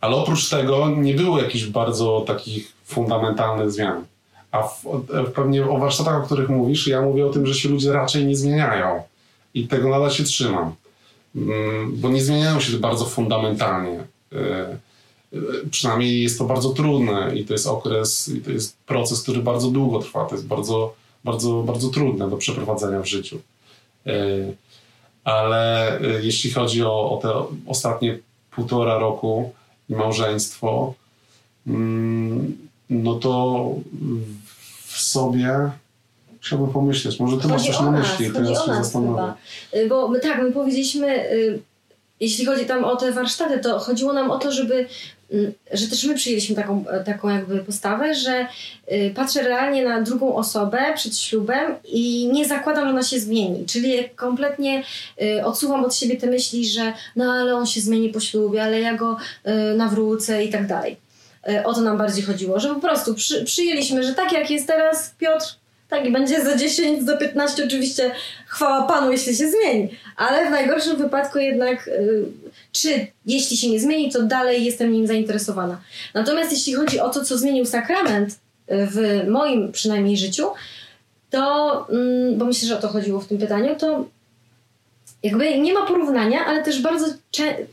[0.00, 4.04] ale oprócz tego nie było jakichś bardzo takich fundamentalnych zmian.
[4.50, 7.68] A w, w pewnie o warsztatach, o których mówisz, ja mówię o tym, że się
[7.68, 9.02] ludzie raczej nie zmieniają.
[9.54, 10.74] I tego nadal się trzymam.
[11.36, 14.04] Mm, Bo nie zmieniają się bardzo fundamentalnie.
[14.32, 14.36] E,
[15.32, 15.38] e,
[15.70, 19.70] Przynajmniej jest to bardzo trudne i to jest okres, i to jest proces, który bardzo
[19.70, 20.24] długo trwa.
[20.24, 23.38] To jest bardzo, bardzo, bardzo trudne do przeprowadzenia w życiu.
[24.06, 24.12] E,
[25.24, 28.18] Ale e, jeśli chodzi o, o te ostatnie
[28.50, 29.52] półtora roku
[29.88, 30.94] i małżeństwo,
[31.66, 33.74] mm, no to
[34.86, 35.70] w sobie
[36.40, 37.20] chciałbym pomyśleć.
[37.20, 39.36] Może ty masz Chodzi coś o na nas, myśli, ja o się nas chyba.
[39.74, 41.60] Y, Bo my, tak, my powiedzieliśmy, y,
[42.20, 44.86] jeśli chodzi tam o te warsztaty, to chodziło nam o to, żeby,
[45.72, 48.46] że też my przyjęliśmy taką, taką jakby postawę, że
[48.92, 53.66] y, patrzę realnie na drugą osobę przed ślubem i nie zakładam, że ona się zmieni.
[53.66, 54.82] Czyli kompletnie
[55.22, 58.80] y, odsuwam od siebie te myśli, że no ale on się zmieni po ślubie, ale
[58.80, 59.16] ja go
[59.46, 60.96] y, nawrócę i tak dalej.
[61.64, 65.14] O to nam bardziej chodziło, że po prostu przy, przyjęliśmy, że tak jak jest teraz
[65.18, 65.46] Piotr,
[65.88, 68.10] tak i będzie za 10, za 15 oczywiście
[68.46, 69.88] chwała Panu, jeśli się zmieni.
[70.16, 71.90] Ale w najgorszym wypadku jednak,
[72.72, 75.80] czy jeśli się nie zmieni, to dalej jestem nim zainteresowana.
[76.14, 78.36] Natomiast jeśli chodzi o to, co zmienił sakrament y,
[78.68, 80.46] w moim przynajmniej życiu,
[81.30, 84.04] to, mm, bo myślę, że o to chodziło w tym pytaniu, to
[85.22, 87.06] jakby nie ma porównania, ale też bardzo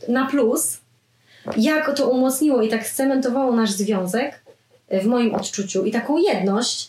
[0.08, 0.78] na plus,
[1.56, 4.40] jak to umocniło i tak scementowało nasz związek
[4.92, 6.88] y, w moim odczuciu i taką jedność,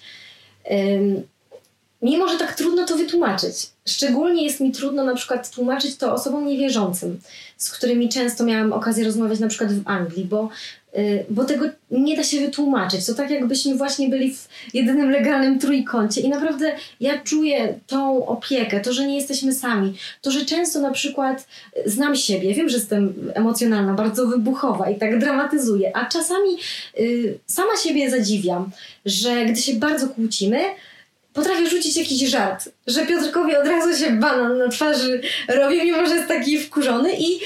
[2.02, 3.56] Mimo, że tak trudno to wytłumaczyć.
[3.88, 7.20] Szczególnie jest mi trudno na przykład tłumaczyć to osobom niewierzącym,
[7.58, 10.50] z którymi często miałam okazję rozmawiać na przykład w Anglii, bo,
[10.98, 13.06] y, bo tego nie da się wytłumaczyć.
[13.06, 18.80] To tak jakbyśmy właśnie byli w jedynym legalnym trójkącie i naprawdę ja czuję tą opiekę,
[18.80, 22.78] to, że nie jesteśmy sami, to, że często na przykład y, znam siebie, wiem, że
[22.78, 26.50] jestem emocjonalna, bardzo wybuchowa i tak dramatyzuję, a czasami
[27.00, 28.72] y, sama siebie zadziwiam,
[29.06, 30.60] że gdy się bardzo kłócimy,
[31.38, 36.15] potrafię rzucić jakiś żart, że Piotrkowi od razu się banan na twarzy robi, mimo że
[36.15, 37.39] jest taki wkurzony i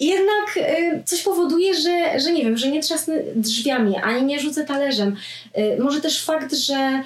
[0.00, 4.64] jednak y, coś powoduje, że, że nie wiem, że nie trzasnę drzwiami, ani nie rzucę
[4.64, 5.16] talerzem.
[5.58, 7.02] Y, może też fakt, że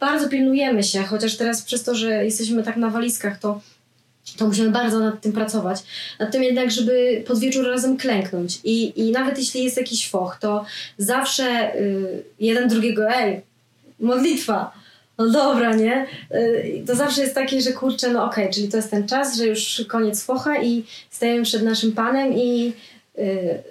[0.00, 3.60] bardzo pilnujemy się, chociaż teraz przez to, że jesteśmy tak na walizkach, to,
[4.36, 5.78] to musimy bardzo nad tym pracować.
[6.20, 8.60] Nad tym jednak, żeby pod wieczór razem klęknąć.
[8.64, 10.64] I, i nawet jeśli jest jakiś foch, to
[10.98, 13.40] zawsze y, jeden drugiego, ej,
[14.00, 14.81] modlitwa,
[15.26, 16.06] no dobra, nie?
[16.34, 19.36] Y, to zawsze jest takie, że kurczę, no okej, okay, czyli to jest ten czas,
[19.36, 22.72] że już koniec focha i stajemy przed naszym Panem i
[23.18, 23.62] y,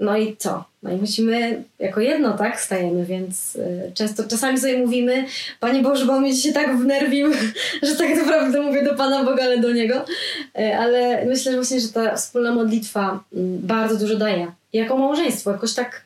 [0.00, 0.64] no i co?
[0.82, 5.24] No i musimy jako jedno, tak, stajemy, więc y, często, czasami sobie mówimy,
[5.60, 7.32] Panie Boże, bo on mnie dzisiaj tak wnerwił,
[7.86, 10.04] że tak naprawdę mówię do Pana Boga, ale do Niego.
[10.78, 14.52] Ale myślę że właśnie, że ta wspólna modlitwa y, bardzo dużo daje.
[14.72, 16.02] Jako małżeństwo, jakoś tak,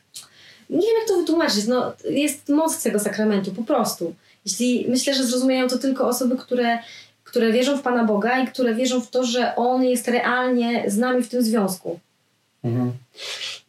[0.69, 4.15] nie wiem jak to wytłumaczyć, no jest moc tego sakramentu, po prostu.
[4.45, 6.79] Jeśli myślę, że zrozumieją to tylko osoby, które,
[7.23, 10.97] które wierzą w Pana Boga i które wierzą w to, że On jest realnie z
[10.97, 11.99] nami w tym związku.
[12.63, 12.91] Mhm.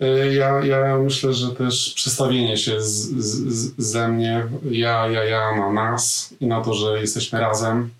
[0.01, 5.57] E, ja, ja myślę, że też przestawienie się z, z, ze mnie, ja, ja, ja
[5.57, 7.91] na nas i na to, że jesteśmy razem,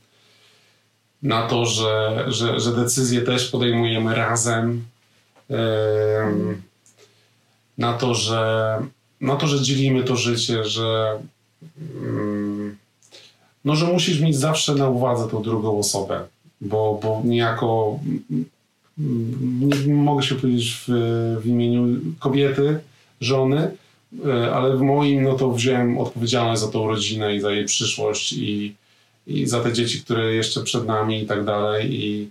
[1.23, 4.85] na to, że, że, że decyzje też podejmujemy razem,
[7.79, 8.79] na to, że,
[9.21, 11.19] na to, że dzielimy to życie, że,
[12.03, 12.54] mm,
[13.65, 16.21] no, że musisz mieć zawsze na uwadze tą drugą osobę,
[16.61, 17.99] bo, bo niejako
[19.87, 20.93] nie mogę się powiedzieć w,
[21.43, 22.81] w imieniu kobiety,
[23.21, 23.71] żony,
[24.27, 28.33] e, ale w moim no to wziąłem odpowiedzialność za tą rodzinę i za jej przyszłość
[28.33, 28.75] i,
[29.27, 31.95] i za te dzieci, które jeszcze przed nami i tak dalej.
[31.95, 32.31] I,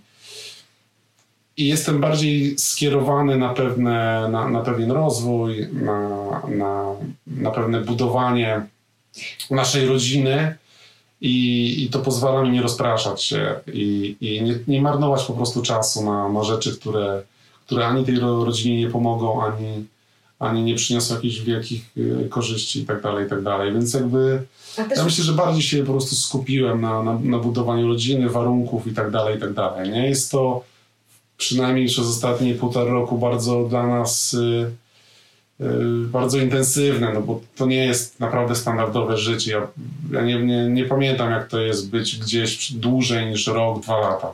[1.56, 6.08] i jestem bardziej skierowany na, pewne, na, na pewien rozwój, na,
[6.48, 6.94] na,
[7.26, 8.66] na pewne budowanie
[9.50, 10.56] naszej rodziny
[11.24, 15.62] i, i to pozwala mi nie rozpraszać się i, i nie, nie, marnować po prostu
[15.62, 17.22] czasu na, na rzeczy, które,
[17.66, 19.84] które ani tej rodzinie nie pomogą, ani,
[20.38, 23.72] ani nie przyniosą jakichś wielkich y, korzyści i tak dalej, i tak dalej.
[23.72, 24.42] Więc jakby
[24.76, 24.98] też...
[24.98, 28.94] ja myślę, że bardziej się po prostu skupiłem na, na, na budowaniu rodziny, warunków i
[28.94, 29.90] tak dalej, i tak dalej.
[29.90, 30.64] Nie jest to
[31.36, 34.70] przynajmniej przez ostatnie półtora roku bardzo dla nas y,
[36.06, 39.50] bardzo intensywne, no bo to nie jest naprawdę standardowe życie.
[39.50, 39.68] Ja,
[40.12, 44.32] ja nie, nie, nie, pamiętam, jak to jest być gdzieś dłużej niż rok, dwa lata.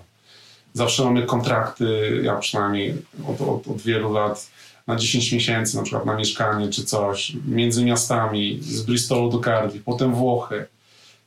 [0.73, 2.95] Zawsze mamy kontrakty, ja przynajmniej
[3.29, 4.51] od, od, od wielu lat,
[4.87, 9.85] na 10 miesięcy, na przykład na mieszkanie czy coś, między miastami, z Bristolu do Cardiff,
[9.85, 10.67] potem Włochy,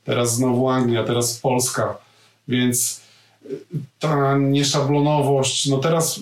[0.04, 1.98] teraz znowu Anglia, teraz Polska,
[2.48, 3.03] więc
[4.00, 6.20] ta nieszablonowość, no teraz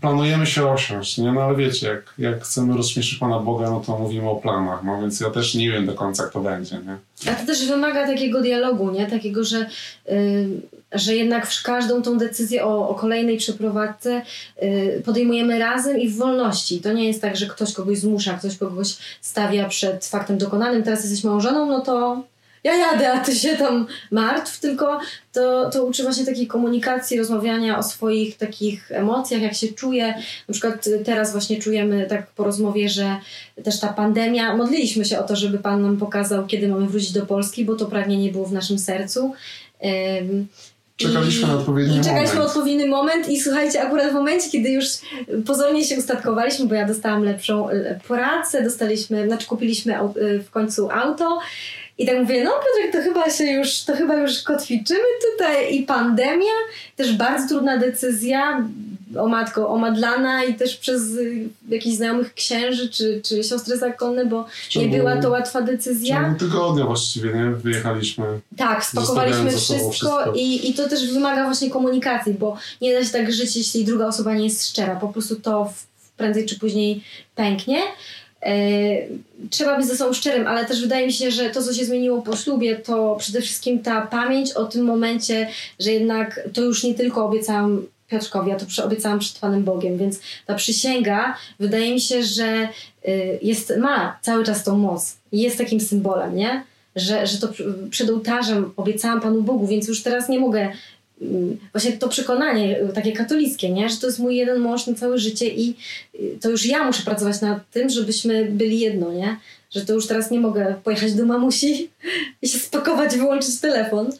[0.00, 1.32] planujemy się osiąść, nie?
[1.32, 5.00] No ale wiecie, jak, jak chcemy rozśmieszyć Pana Boga, no to mówimy o planach, no
[5.00, 7.30] więc ja też nie wiem do końca, jak to będzie, nie?
[7.32, 9.06] A to też wymaga takiego dialogu, nie?
[9.06, 9.66] Takiego, że,
[10.08, 10.48] yy,
[10.92, 14.22] że jednak każdą tą decyzję o, o kolejnej przeprowadzce
[14.62, 16.80] yy, podejmujemy razem i w wolności.
[16.80, 21.04] To nie jest tak, że ktoś kogoś zmusza, ktoś kogoś stawia przed faktem dokonanym, teraz
[21.04, 22.22] jesteś małżoną, no to
[22.64, 25.00] ja jadę, a ty się tam martw, tylko
[25.32, 30.14] to, to uczy właśnie takiej komunikacji, rozmawiania o swoich takich emocjach, jak się czuje.
[30.48, 33.16] Na przykład teraz właśnie czujemy tak po rozmowie, że
[33.64, 37.26] też ta pandemia, modliliśmy się o to, żeby Pan nam pokazał, kiedy mamy wrócić do
[37.26, 39.32] Polski, bo to pragnienie było w naszym sercu.
[40.96, 42.38] Czekaliśmy I, na odpowiedni i czekaliśmy moment.
[42.38, 44.86] na odpowiedni moment i słuchajcie, akurat w momencie, kiedy już
[45.46, 50.90] pozornie się ustatkowaliśmy, bo ja dostałam lepszą e, pracę, dostaliśmy, znaczy kupiliśmy e, w końcu
[50.90, 51.38] auto,
[51.98, 55.82] i tak mówię, no Piotrek, to chyba się już, to chyba już kotwiczymy tutaj i
[55.82, 56.52] pandemia,
[56.96, 58.66] też bardzo trudna decyzja,
[59.18, 64.46] o matko, omadlana i też przez y, jakichś znajomych księży czy, czy siostry zakonne, bo
[64.76, 66.20] nie była to łatwa decyzja.
[66.20, 67.50] W ciągu tygodnia właściwie, nie?
[67.50, 68.24] Wyjechaliśmy.
[68.56, 73.12] Tak, spakowaliśmy wszystko, wszystko, I, i to też wymaga właśnie komunikacji, bo nie da się
[73.12, 74.96] tak żyć, jeśli druga osoba nie jest szczera.
[74.96, 75.72] Po prostu to
[76.16, 77.78] prędzej czy później pęknie.
[78.46, 78.52] E,
[79.50, 82.22] trzeba być ze sobą szczerym, ale też wydaje mi się, że to, co się zmieniło
[82.22, 85.48] po ślubie, to przede wszystkim ta pamięć o tym momencie,
[85.80, 90.20] że jednak to już nie tylko obiecałam Piotrkowi, ja to obiecałam przed Panem Bogiem, więc
[90.46, 92.68] ta przysięga wydaje mi się, że
[93.08, 95.16] y, jest, ma cały czas tą moc.
[95.32, 96.64] Jest takim symbolem, nie?
[96.96, 97.48] Że, że to
[97.90, 100.72] przed ołtarzem obiecałam Panu Bogu, więc już teraz nie mogę
[101.72, 103.88] właśnie to przekonanie takie katolickie, nie?
[103.88, 105.74] że to jest mój jeden mąż na całe życie i
[106.14, 109.36] y, to już ja muszę pracować nad tym, żebyśmy byli jedno, nie?
[109.70, 111.90] Że to już teraz nie mogę pojechać do mamusi
[112.42, 114.12] i się spakować, wyłączyć telefon,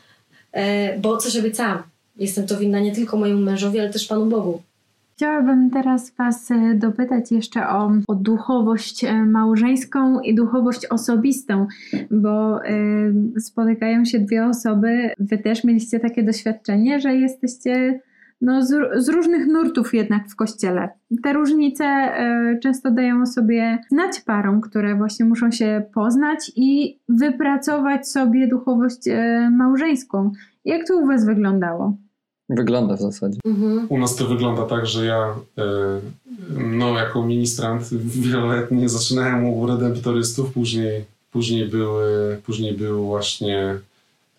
[0.52, 1.82] e, bo coś obiecałam.
[2.16, 4.62] Jestem to winna nie tylko mojemu mężowi, ale też Panu Bogu.
[5.16, 11.66] Chciałabym teraz Was e, dopytać jeszcze o, o duchowość e, małżeńską i duchowość osobistą,
[12.10, 15.10] bo y, spotykają się dwie osoby.
[15.18, 18.00] Wy też mieliście takie doświadczenie, że jesteście
[18.40, 20.88] no, z, z różnych nurtów jednak w kościele.
[21.22, 28.08] Te różnice y, często dają sobie znać parom, które właśnie muszą się poznać i wypracować
[28.08, 30.32] sobie duchowość y, małżeńską.
[30.64, 31.96] Jak to u Was wyglądało?
[32.48, 33.38] Wygląda w zasadzie.
[33.44, 33.86] Mhm.
[33.88, 35.64] U nas to wygląda tak, że ja e,
[36.50, 43.78] no, jako ministrant wieloletni zaczynałem u redemptorystów, później, później, były, później był właśnie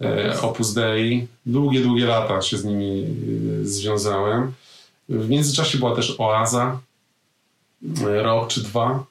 [0.02, 1.28] e, Opus Dei.
[1.46, 3.06] Długie, długie lata się z nimi
[3.62, 4.54] e, związałem.
[5.10, 6.80] W międzyczasie była też Oaza,
[8.08, 9.04] e, rok czy dwa.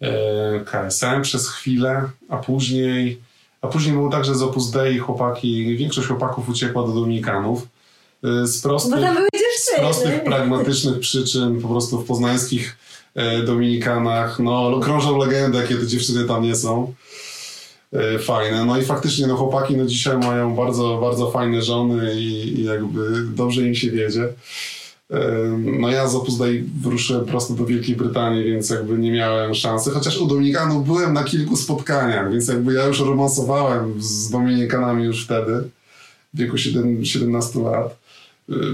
[0.00, 3.20] E, KSM przez chwilę, a później,
[3.62, 7.73] a później było tak, że z Opus Dei chłopaki, większość chłopaków uciekła do Dominikanów.
[8.24, 9.28] E, Z prostych, były
[9.62, 12.76] z prostych, pragmatycznych przyczyn po prostu w poznańskich
[13.14, 16.94] e, Dominikanach, no krążą legendy, jakie te dziewczyny tam nie są.
[17.92, 18.64] E, Fajne.
[18.64, 23.22] No i faktycznie no chłopaki no dzisiaj mają bardzo, bardzo fajne żony i, i jakby
[23.34, 24.28] dobrze im się wiedzie.
[25.10, 25.18] E,
[25.58, 29.90] No ja z Opus Dei wyruszyłem prosto do Wielkiej Brytanii, więc jakby nie miałem szansy.
[29.90, 35.24] Chociaż u Dominikanów byłem na kilku spotkaniach, więc jakby ja już romansowałem z Dominikanami już
[35.24, 35.68] wtedy,
[36.34, 38.03] w wieku 7, 17 lat, y,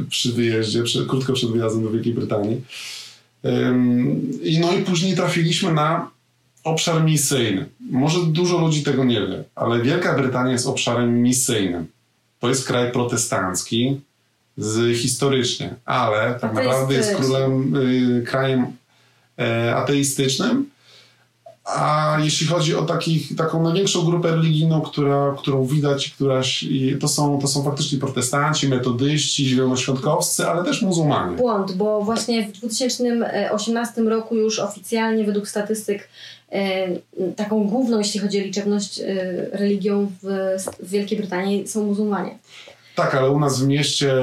[0.08, 2.60] przy wyjeździe, przy, krótko przed wyjazdem do Wielkiej Brytanii.
[4.42, 6.10] I no i później trafiliśmy na
[6.64, 7.66] obszar misyjny.
[7.90, 11.86] Może dużo ludzi tego nie wie, ale Wielka Brytania jest obszarem misyjnym.
[12.40, 14.00] To jest kraj protestancki
[14.56, 17.36] z, historycznie, ale tak naprawdę jest Ateistyczny.
[17.36, 18.66] królem, y, krajem
[19.38, 20.70] e, ateistycznym.
[21.76, 27.08] A jeśli chodzi o takich, taką największą grupę religijną, która, którą widać, któraś, i to,
[27.08, 31.36] są, to są faktycznie protestanci, metodyści, zielonoświątkowscy, ale też muzułmanie.
[31.36, 36.08] Błąd, bo właśnie w 2018 roku już oficjalnie według statystyk
[36.52, 36.88] e,
[37.36, 39.04] taką główną, jeśli chodzi o liczebność e,
[39.52, 40.26] religią w,
[40.80, 42.38] w Wielkiej Brytanii są muzułmanie.
[42.94, 44.14] Tak, ale u nas w mieście,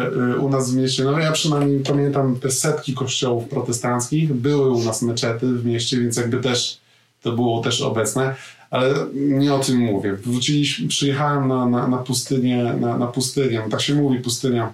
[0.41, 5.01] u nas w mieście, no ja przynajmniej pamiętam te setki kościołów protestanckich, były u nas
[5.01, 6.79] meczety w mieście, więc jakby też
[7.21, 8.35] to było też obecne,
[8.69, 10.13] ale nie o tym mówię.
[10.13, 14.73] Wróciliśmy, przyjechałem na, na, na pustynię, na, na pustynię, no tak się mówi pustynia,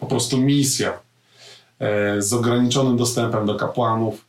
[0.00, 0.92] po prostu misja
[1.78, 4.24] e, z ograniczonym dostępem do kapłanów.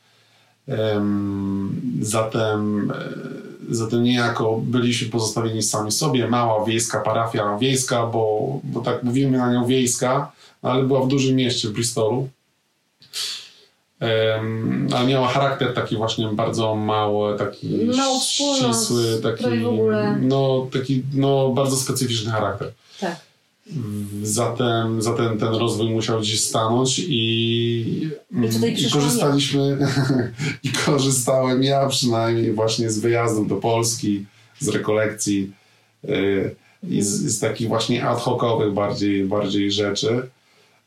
[0.68, 2.90] Em, zatem,
[3.70, 6.28] e, zatem niejako byliśmy pozostawieni sami sobie.
[6.28, 10.32] Mała wiejska parafia wiejska, bo, bo tak mówimy na nią wiejska,
[10.62, 12.28] ale była w dużym mieście w Bristolu.
[14.94, 19.44] Ale miała charakter taki właśnie bardzo mały, taki Mało ścisły, taki,
[20.20, 22.72] no, taki no, bardzo specyficzny charakter.
[23.00, 23.16] Tak.
[24.22, 28.10] Zatem, zatem ten rozwój musiał gdzieś stanąć i,
[28.44, 29.78] I tutaj i korzystaliśmy
[30.64, 34.26] i korzystałem ja przynajmniej właśnie z wyjazdów do Polski,
[34.58, 35.52] z rekolekcji
[36.04, 36.54] y,
[36.90, 40.28] i z, z takich właśnie ad hocowych bardziej, bardziej rzeczy.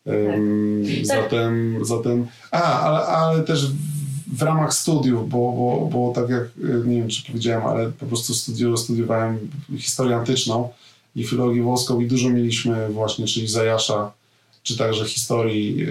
[0.07, 1.05] Ym, Tak.
[1.05, 3.71] Zatem, zatem a, ale, ale też
[4.27, 8.05] w, ramach studiów, bo, bo, bo tak jak y, nie wiem czy powiedziałem, ale po
[8.05, 9.37] prostu studiu, studiowałem
[9.77, 10.69] historię antyczną
[11.15, 14.11] i filologię włoską i dużo mieliśmy właśnie, czyli Zajasza,
[14.63, 15.85] czy także historii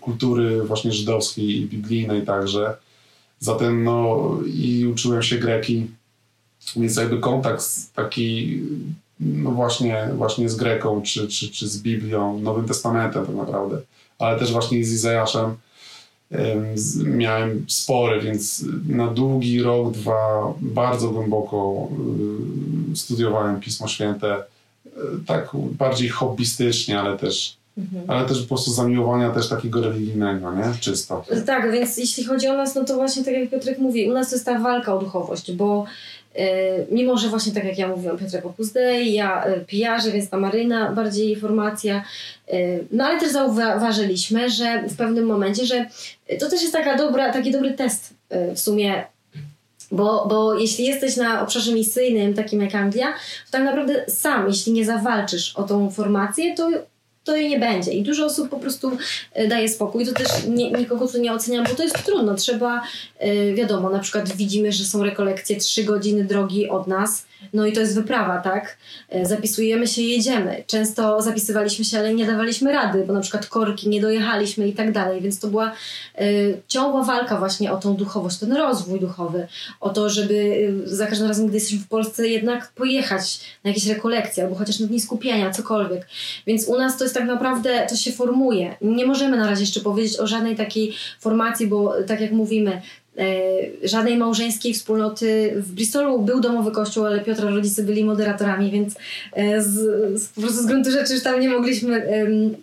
[0.00, 2.76] kultury właśnie żydowskiej i biblijnej także.
[3.40, 5.86] Zatem no i uczyłem się greki,
[6.76, 7.64] więc jakby kontakt
[7.94, 8.60] taki
[9.22, 13.80] no właśnie, właśnie z Greką, czy, czy, czy z Biblią, Nowym Testamentem tak naprawdę,
[14.18, 15.56] ale też właśnie z Izajaszem
[17.04, 21.88] miałem spory, więc na długi rok, dwa bardzo głęboko
[22.92, 24.42] y, studiowałem Pismo Święte,
[24.86, 24.90] y,
[25.26, 28.10] tak bardziej hobbystycznie, ale też, Mhm.
[28.10, 30.64] ale też po prostu zamiłowania też takiego religijnego, nie?
[30.80, 31.24] Czysto.
[31.46, 34.30] Tak, więc jeśli chodzi o nas, no to właśnie tak jak Piotrek mówi, u nas
[34.30, 35.84] to jest ta walka o duchowość, bo
[36.34, 36.46] e,
[36.90, 40.36] mimo, że właśnie tak jak ja mówiłam, Piotrek Opus Dei, ja e, pijarze, więc ta
[40.36, 42.04] Maryna bardziej formacja,
[42.48, 42.58] e,
[42.90, 45.86] no ale też zauważyliśmy, że w pewnym momencie, że
[46.40, 49.04] to też jest taka dobra, taki dobry test e, w sumie
[49.92, 54.72] bo, bo jeśli jesteś na obszarze misyjnym, takim jak Anglia, to tak naprawdę sam, jeśli
[54.72, 56.70] nie zawalczysz o tą formację, to,
[57.24, 57.92] to jej nie będzie.
[57.92, 58.96] I dużo osób po prostu
[59.32, 60.06] e, daje spokój.
[60.06, 62.34] To też nie, nikogo tu nie oceniam, bo to jest trudno.
[62.34, 62.82] Trzeba,
[63.18, 67.72] e, wiadomo, na przykład widzimy, że są rekolekcje 3 godziny drogi od nas, no i
[67.72, 68.76] to jest wyprawa, tak?
[69.08, 70.64] E, Zapisujemy się, jedziemy.
[70.66, 74.92] Często zapisywaliśmy się, ale nie dawaliśmy rady, bo na przykład korki nie dojechaliśmy i tak
[74.92, 75.72] dalej, więc to była
[76.18, 76.24] e,
[76.68, 79.46] ciągła walka właśnie o tą duchowość, ten rozwój duchowy,
[79.80, 83.86] o to, żeby e, za każdym razem, gdy jesteśmy w Polsce, jednak pojechać na jakieś
[83.86, 86.06] rekolekcje albo chociaż na dni skupienia, cokolwiek.
[86.46, 88.76] Więc u nas to jest tak naprawdę, to się formuje.
[88.80, 92.82] Nie możemy na razie jeszcze powiedzieć o żadnej takiej formacji, bo tak jak mówimy,
[93.82, 95.52] żadnej małżeńskiej wspólnoty.
[95.56, 98.94] W Bristolu był domowy kościół, ale Piotra rodzice byli moderatorami, więc
[99.32, 99.72] e, z,
[100.22, 102.54] z, po prostu z gruntu rzeczy już tam nie mogliśmy em,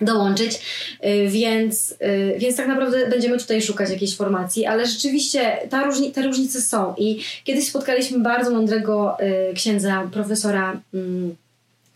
[0.00, 0.60] dołączyć,
[1.02, 6.12] E, więc, e, więc tak naprawdę będziemy tutaj szukać jakiejś formacji, ale rzeczywiście ta różni,
[6.12, 11.34] te różnice są i kiedyś spotkaliśmy bardzo mądrego e, księdza, profesora mm,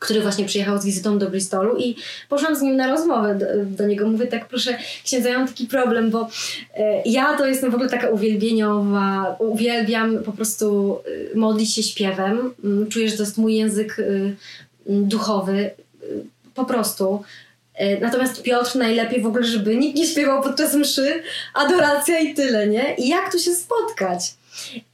[0.07, 1.97] który właśnie przyjechał z wizytą do Bristolu i
[2.29, 4.09] poszłam z nim na rozmowę do, do niego.
[4.09, 6.29] Mówię tak, proszę księdza, ja mam taki problem, bo
[6.75, 10.99] e, ja to jestem w ogóle taka uwielbieniowa, uwielbiam po prostu
[11.35, 12.55] e, modlić się śpiewem.
[12.65, 14.03] Mm, czuję, że to jest mój język e,
[14.87, 15.71] duchowy,
[16.55, 17.23] po prostu.
[18.01, 21.23] Natomiast Piotr najlepiej w ogóle, żeby nikt nie śpiewał podczas mszy,
[21.55, 22.95] adoracja i tyle, nie?
[22.95, 24.35] I jak tu się spotkać?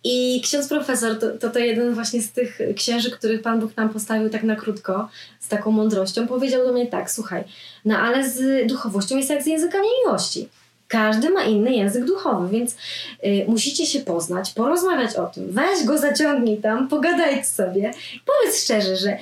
[0.04, 3.88] I ksiądz profesor to, to, to jeden właśnie z tych księży, których Pan Bóg nam
[3.88, 5.08] postawił tak na krótko,
[5.40, 7.44] z taką mądrością, powiedział do mnie tak, słuchaj,
[7.84, 10.48] no ale z duchowością jest jak z językami miłości.
[10.88, 12.76] Każdy ma inny język duchowy, więc
[13.24, 15.46] y, musicie się poznać, porozmawiać o tym.
[15.50, 17.90] Weź go, zaciągnij tam, pogadaj sobie.
[18.26, 19.16] Powiedz szczerze, że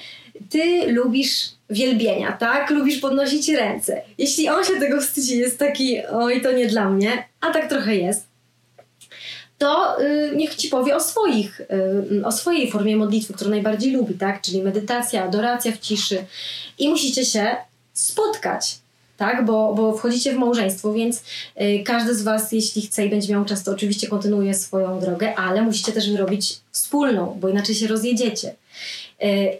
[0.51, 2.70] ty lubisz wielbienia, tak?
[2.70, 4.03] Lubisz podnosić ręce.
[4.18, 7.97] Jeśli on się tego wstydzi, jest taki, oj, to nie dla mnie, a tak trochę
[7.97, 8.26] jest,
[9.61, 14.14] to y, niech ci powie o swoich, y, o swojej formie modlitwy, którą najbardziej lubi,
[14.14, 14.42] tak?
[14.42, 16.24] Czyli medytacja, adoracja w ciszy.
[16.78, 17.56] I musicie się
[17.92, 18.78] spotkać,
[19.16, 19.44] tak?
[19.44, 21.22] Bo, bo wchodzicie w małżeństwo, więc
[21.61, 25.34] y, każdy z was, jeśli chce i będzie miał czas, to oczywiście kontynuuje swoją drogę,
[25.34, 28.54] ale musicie też wyrobić wspólną, bo inaczej się rozjedziecie.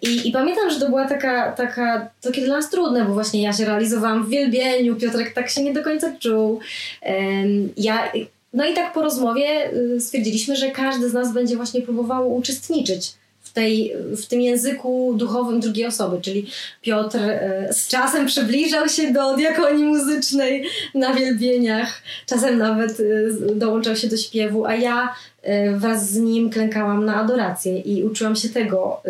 [0.03, 3.53] I, I, pamiętam, że to była taka, taka, takie dla nas trudne, bo właśnie ja
[3.53, 6.61] się realizowałam w wielbieniu, Piotrek tak się nie do końca czuł.
[7.77, 8.13] Ja
[8.53, 13.13] no i tak po rozmowie y, stwierdziliśmy, że każdy z nas będzie właśnie próbował uczestniczyć
[13.41, 16.47] w, tej, w tym języku duchowym drugiej osoby, czyli
[16.83, 23.97] Piotr y, z czasem przybliżał się do diakonii muzycznej na wielbieniach, czasem nawet y, dołączał
[23.97, 25.15] się do śpiewu, a ja
[25.77, 29.03] wraz z nim klękałam na adorację i uczyłam się tego,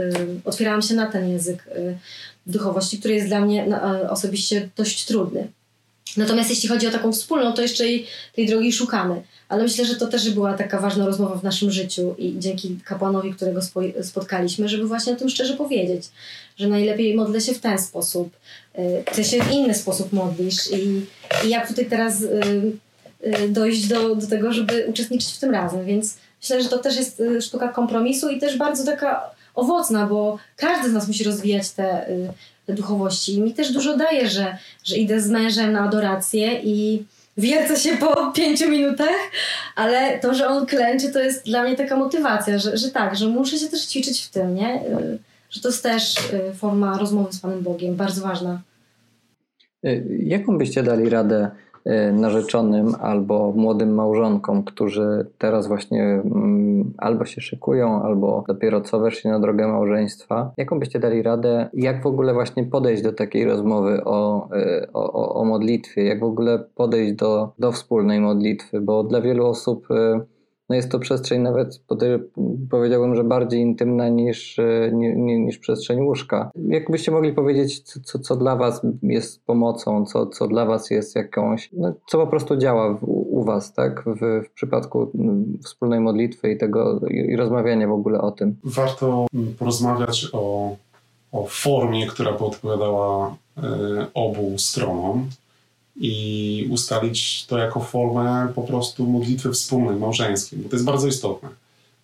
[0.45, 1.65] otwierałam się na ten język
[2.47, 3.81] duchowości, który jest dla mnie
[4.11, 5.49] osobiście dość trudny.
[6.17, 8.07] Natomiast jeśli chodzi o taką wspólną, to jeszcze jej,
[8.37, 9.23] tej drogi szukamy.
[9.49, 13.35] Ale myślę, że to też była taka ważna rozmowa w naszym życiu i dzięki kapłanowi,
[13.35, 13.61] którego
[14.03, 16.05] spotkaliśmy, żeby właśnie o tym szczerze powiedzieć,
[16.57, 18.37] że najlepiej modlę się w ten sposób,
[18.79, 21.07] y, ty się w inny sposób modlisz i,
[21.47, 22.27] i jak tutaj teraz y,
[23.27, 25.85] y, dojść do, do tego, żeby uczestniczyć w tym razem.
[25.87, 30.91] Więc myślę, że to też jest sztuka kompromisu i też bardzo taka owocna, bo każdy
[30.91, 32.07] z nas musi rozwijać te
[32.69, 33.35] duchowości.
[33.35, 37.05] I mi też dużo daje, że, że idę z mężem na adorację i
[37.37, 39.31] wiercę się po pięciu minutach,
[39.77, 43.29] ale to, że on klęczy, to jest dla mnie taka motywacja, że, że tak, że
[43.29, 44.83] muszę się też ćwiczyć w tym, nie?
[45.51, 48.61] Że to jest też y, forma rozmowy z Panem Bogiem, bardzo ważna.
[49.87, 51.70] Y, jaką byście dali radę Y,
[52.13, 59.31] narzeczonym albo młodym małżonkom, którzy teraz właśnie mm, albo się szykują, albo dopiero co weszli
[59.31, 60.53] na drogę małżeństwa.
[60.57, 65.35] Jaką byście dali radę, jak w ogóle właśnie podejść do takiej rozmowy o, y, o,
[65.35, 70.21] o modlitwie, jak w ogóle podejść do, do wspólnej modlitwy, bo dla wielu osób y,
[70.71, 71.81] no jest to przestrzeń nawet
[72.71, 76.51] powiedziałbym, że bardziej intymna niż, e, niż przestrzeń łóżka.
[76.69, 81.71] Jakbyście mogli powiedzieć, co, co dla Was jest pomocą, co, co dla Was jest jakąś,
[81.73, 84.05] no, co po prostu działa w, u Was, tak?
[84.07, 85.11] W, w przypadku
[85.65, 88.57] wspólnej modlitwy i tego i, i rozmawiania w ogóle o tym.
[88.65, 89.27] Warto
[89.59, 90.77] porozmawiać o,
[91.33, 93.63] o formie, która by odpowiadała y,
[94.15, 95.29] obu stronom
[96.01, 101.49] i ustalić to jako formę po prostu modlitwy wspólnej, małżeńskiej, bo to jest bardzo istotne.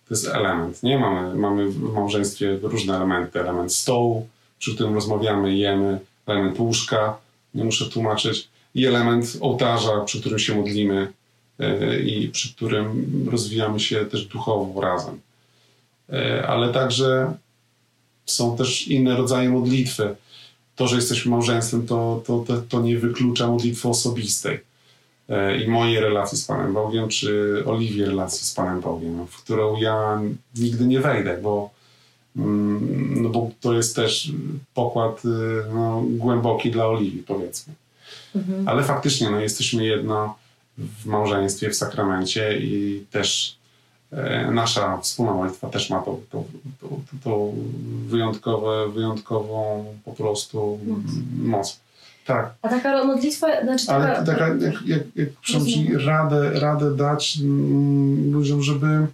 [0.07, 0.99] To jest element, nie?
[0.99, 3.39] Mamy, mamy w małżeństwie różne elementy.
[3.39, 4.27] Element stołu,
[4.59, 7.17] przy którym rozmawiamy, jemy, element łóżka,
[7.53, 11.13] nie muszę tłumaczyć, i element ołtarza, przy którym się modlimy
[11.59, 15.19] yy, i przy którym rozwijamy się też duchowo razem.
[16.09, 17.33] Yy, ale także
[18.25, 20.15] są też inne rodzaje modlitwy
[20.77, 24.59] to, że jesteśmy małżeństwem, to, to, to, to nie wyklucza modlitwy osobistej
[25.29, 29.77] e, i mojej relacji z Panem Bogiem, czy Oliwie relacji z Panem Bogiem, w którą
[29.77, 30.21] ja
[30.55, 31.69] nigdy nie wejdę, bo,
[32.35, 34.31] mm, no bo to jest też
[34.73, 35.29] pokład y,
[35.73, 37.73] no, głęboki dla Oliwii, powiedzmy.
[38.35, 38.67] Mhm.
[38.67, 40.35] Ale faktycznie no, jesteśmy jedno
[40.77, 43.56] w małżeństwie, w sakramencie i też
[44.51, 46.03] nasza wspólna modlitwa też ma
[47.23, 47.51] to
[48.07, 51.01] wyjątkowe, wyjątkową po prostu moc.
[51.43, 51.79] moc.
[52.25, 52.53] Tak.
[52.61, 54.15] A taka modlitwa, znaczy taka...
[54.15, 59.07] Ale taka, jak, jak, jak radę, radę dać mm, ludziom, żeby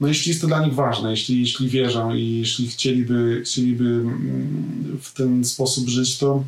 [0.00, 4.98] no jeśli jest to dla nich ważne, jeśli, jeśli wierzą i jeśli chcieliby, chcieliby mm,
[5.02, 6.44] w ten sposób żyć, to,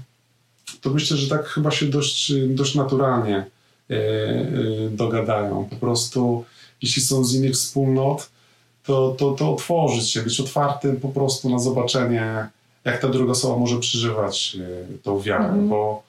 [0.80, 4.46] to myślę, że tak chyba się dość, dość naturalnie e, e,
[4.90, 5.68] dogadają.
[5.70, 6.44] Po prostu
[6.82, 8.30] jeśli są z innych wspólnot,
[8.84, 12.48] to, to, to otworzyć się, być otwartym po prostu na zobaczenie,
[12.84, 15.68] jak ta druga osoba może przeżywać e, tą wiarę, mm.
[15.68, 16.02] bo,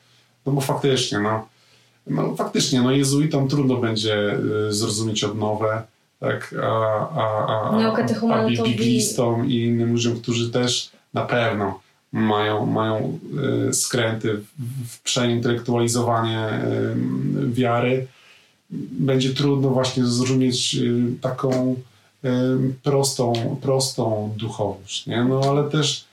[0.46, 1.48] no bo faktycznie, no,
[2.08, 5.84] no faktycznie, no jezuitom trudno będzie y, zrozumieć odnowę,
[6.20, 7.78] tak, a, a, a,
[8.32, 11.80] a, a biblistom i innym ludziom, którzy też na pewno
[12.12, 13.20] mają, mają
[13.70, 14.46] y, skręty w,
[14.88, 16.50] w przeintelektualizowanie
[17.48, 18.08] wiary,
[18.92, 21.76] będzie trudno właśnie zrozumieć y, taką
[22.26, 22.30] y,
[22.84, 25.08] prostą, prostą duchowość.
[25.08, 25.24] Nie?
[25.24, 26.06] No ale też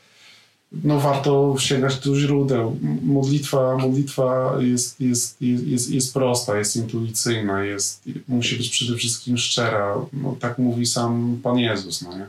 [0.73, 2.77] no warto sięgać do źródeł.
[3.03, 9.95] Modlitwa, modlitwa jest, jest, jest, jest prosta, jest intuicyjna, jest, musi być przede wszystkim szczera.
[10.13, 12.03] No, tak mówi sam Pan Jezus.
[12.03, 12.27] No nie?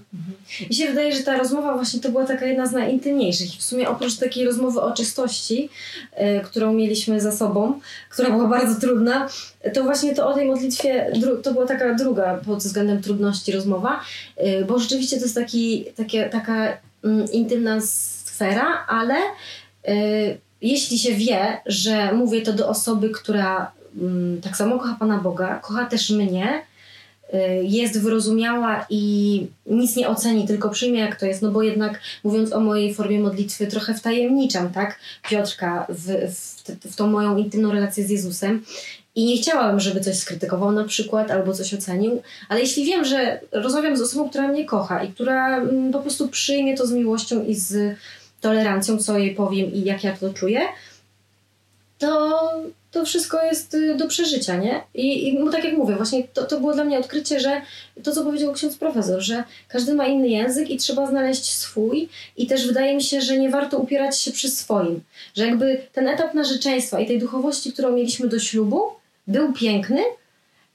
[0.69, 3.49] Mi się wydaje, że ta rozmowa właśnie to była taka jedna z najintymniejszych.
[3.49, 5.69] W sumie oprócz takiej rozmowy o czystości,
[6.13, 7.79] y, którą mieliśmy za sobą,
[8.09, 9.29] która była bardzo trudna,
[9.73, 11.11] to właśnie to o tej modlitwie,
[11.43, 13.99] to była taka druga pod względem trudności rozmowa,
[14.37, 19.15] y, bo rzeczywiście to jest taki, takie, taka mm, intymna sfera, ale
[19.87, 23.71] y, jeśli się wie, że mówię to do osoby, która
[24.37, 26.63] y, tak samo kocha Pana Boga, kocha też mnie,
[27.63, 32.53] jest wyrozumiała i nic nie oceni, tylko przyjmie jak to jest, no bo jednak mówiąc
[32.53, 38.03] o mojej formie modlitwy trochę wtajemniczam, tak, Piotrka w, w, w tą moją intymną relację
[38.03, 38.63] z Jezusem.
[39.15, 43.39] I nie chciałabym, żeby coś skrytykował na przykład albo coś ocenił, ale jeśli wiem, że
[43.51, 47.45] rozmawiam z osobą, która mnie kocha i która mm, po prostu przyjmie to z miłością
[47.45, 47.97] i z
[48.41, 50.61] tolerancją, co jej powiem i jak ja to czuję,
[51.99, 52.39] to,
[52.91, 54.81] to wszystko jest y, do przeżycia, nie?
[54.93, 57.61] I, i no, tak jak mówię, właśnie to, to było dla mnie odkrycie, że
[58.03, 62.47] to, co powiedział ksiądz profesor, że każdy ma inny język i trzeba znaleźć swój i
[62.47, 65.01] też wydaje mi się, że nie warto upierać się przy swoim.
[65.35, 68.81] Że jakby ten etap narzeczeństwa i tej duchowości, którą mieliśmy do ślubu,
[69.27, 70.01] był piękny,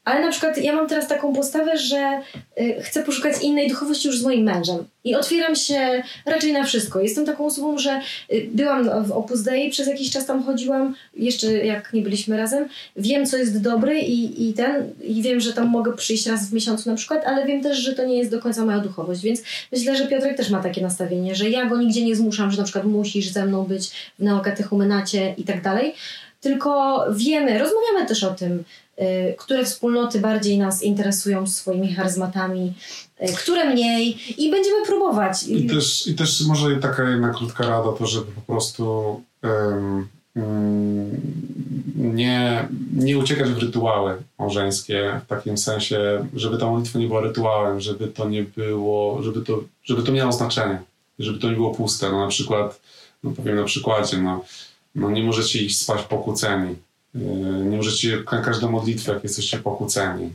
[0.07, 2.21] ale na przykład ja mam teraz taką postawę, że
[2.61, 4.85] y, chcę poszukać innej duchowości już z moim mężem.
[5.05, 7.01] I otwieram się raczej na wszystko.
[7.01, 8.01] Jestem taką osobą, że
[8.33, 12.69] y, byłam w Opus Dei, przez jakiś czas tam chodziłam, jeszcze jak nie byliśmy razem.
[12.97, 16.53] Wiem, co jest dobre i, i ten, i wiem, że tam mogę przyjść raz w
[16.53, 19.23] miesiącu na przykład, ale wiem też, że to nie jest do końca moja duchowość.
[19.23, 19.43] Więc
[19.73, 22.65] myślę, że Piotrek też ma takie nastawienie, że ja go nigdzie nie zmuszam, że na
[22.65, 25.95] przykład musisz ze mną być w neokatechumenacie i tak dalej.
[26.41, 28.65] Tylko wiemy, rozmawiamy też o tym,
[29.39, 32.73] które wspólnoty bardziej nas interesują swoimi charyzmatami,
[33.23, 35.43] y, które mniej i będziemy próbować.
[35.43, 40.09] I też, i też może taka jedna krótka rada, to żeby po prostu um,
[41.97, 47.81] nie, nie uciekać w rytuały małżeńskie, w takim sensie, żeby ta modlitwa nie była rytuałem,
[47.81, 50.83] żeby to nie było, żeby to, żeby to miało znaczenie,
[51.19, 52.11] żeby to nie było puste.
[52.11, 52.81] No na przykład,
[53.25, 54.45] no powiem na przykładzie, no,
[54.95, 56.77] no nie możecie iść spać pokłóceni
[57.65, 60.35] nie możecie każdą modlitwę, jak jesteście pokłóceni.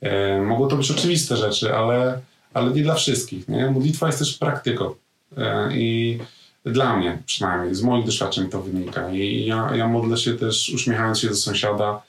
[0.00, 2.20] E, mogą to być oczywiste rzeczy, ale,
[2.54, 3.48] ale nie dla wszystkich.
[3.48, 3.70] Nie?
[3.70, 4.94] Modlitwa jest też praktyką.
[5.36, 6.18] E, I
[6.64, 9.10] dla mnie przynajmniej, z moich doświadczeń to wynika.
[9.10, 12.02] I ja, ja modlę się też uśmiechając się do sąsiada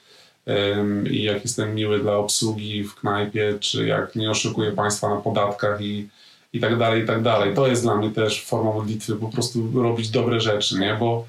[1.10, 5.80] i jak jestem miły dla obsługi w knajpie, czy jak nie oszukuję Państwa na podatkach
[5.80, 6.08] i,
[6.52, 7.54] i tak dalej, i tak dalej.
[7.54, 10.96] To jest dla mnie też forma modlitwy, po prostu robić dobre rzeczy, nie?
[11.00, 11.26] Bo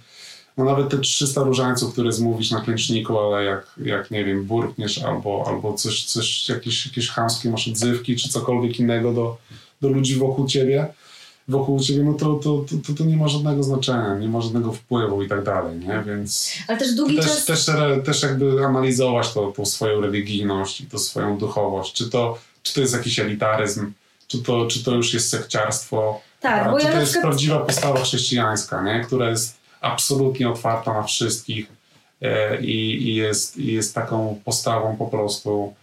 [0.57, 5.03] no nawet te 300 różańców, które zmówisz na klęczniku, ale jak, jak nie wiem, burkniesz
[5.03, 9.37] albo, albo coś, coś jakieś, jakieś chamskie masz odzywki, czy cokolwiek innego do,
[9.81, 10.87] do ludzi wokół ciebie,
[11.47, 15.23] wokół ciebie, no to, to, to, to, nie ma żadnego znaczenia, nie ma żadnego wpływu
[15.23, 16.03] i tak dalej, nie?
[16.05, 17.45] Więc Ale też długi też, czas...
[17.45, 17.65] Też,
[18.05, 21.93] też jakby analizować to, tą swoją religijność i tą swoją duchowość.
[21.93, 23.91] Czy to, czy to jest jakiś elitaryzm,
[24.27, 27.31] czy to, czy to już jest sekciarstwo, tak, a, czy ja to jest przykład...
[27.31, 29.03] prawdziwa postawa chrześcijańska, nie?
[29.03, 31.71] Która jest absolutnie otwarta na wszystkich
[32.21, 35.73] e, i, i, jest, i jest taką postawą po prostu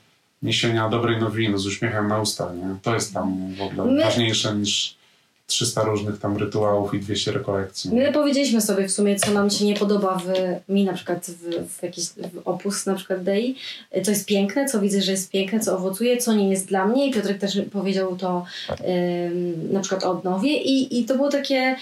[0.43, 2.55] niesienia dobrej nowiny z uśmiechem na ustach.
[2.55, 2.77] Nie?
[2.83, 4.05] To jest tam w ogóle My...
[4.05, 5.00] ważniejsze niż
[5.51, 7.91] 300 różnych tam rytuałów i 200 rekolekcji.
[7.95, 10.29] My powiedzieliśmy sobie w sumie, co nam się nie podoba w
[10.73, 13.57] mi na przykład w, w jakiś w opus na przykład Dei,
[14.03, 17.07] co jest piękne, co widzę, że jest piękne, co owocuje, co nie jest dla mnie.
[17.07, 18.45] I Piotrek też powiedział to
[19.71, 20.57] na przykład o odnowie.
[20.57, 21.77] I, i to było takie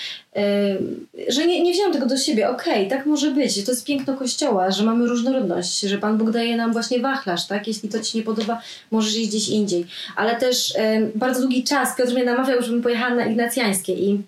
[1.28, 4.16] że nie, nie wziąłem tego do siebie, okej, okay, tak może być, to jest piękno
[4.16, 8.18] Kościoła, że mamy różnorodność, że Pan Bóg daje nam właśnie wachlarz, tak, jeśli to Ci
[8.18, 10.74] nie podoba, możesz iść gdzieś indziej, ale też
[11.14, 13.48] bardzo długi czas Piotr mnie namawiał, żebym pojechała na
[13.92, 14.22] I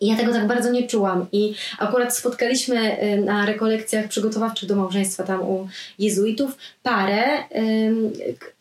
[0.00, 1.26] i ja tego tak bardzo nie czułam.
[1.32, 5.68] I akurat spotkaliśmy na rekolekcjach przygotowawczych do małżeństwa tam u
[5.98, 7.22] jezuitów parę,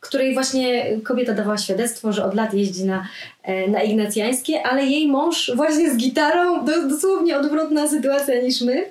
[0.07, 3.07] której właśnie kobieta dawała świadectwo, że od lat jeździ na,
[3.43, 8.85] e, na ignacjańskie, ale jej mąż właśnie z gitarą, dosłownie odwrotna sytuacja niż my.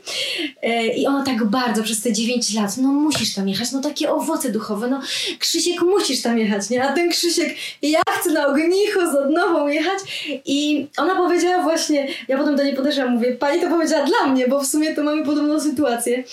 [0.62, 4.10] E, I ona tak bardzo przez te 9 lat, no musisz tam jechać, no takie
[4.10, 5.00] owoce duchowe, no
[5.38, 6.84] Krzysiek musisz tam jechać, nie?
[6.84, 9.98] A ten Krzysiek, ja chcę na ognicho z odnową jechać.
[10.44, 14.48] I ona powiedziała właśnie, ja potem do niej podeszłam, mówię, pani to powiedziała dla mnie,
[14.48, 16.24] bo w sumie to mamy podobną sytuację.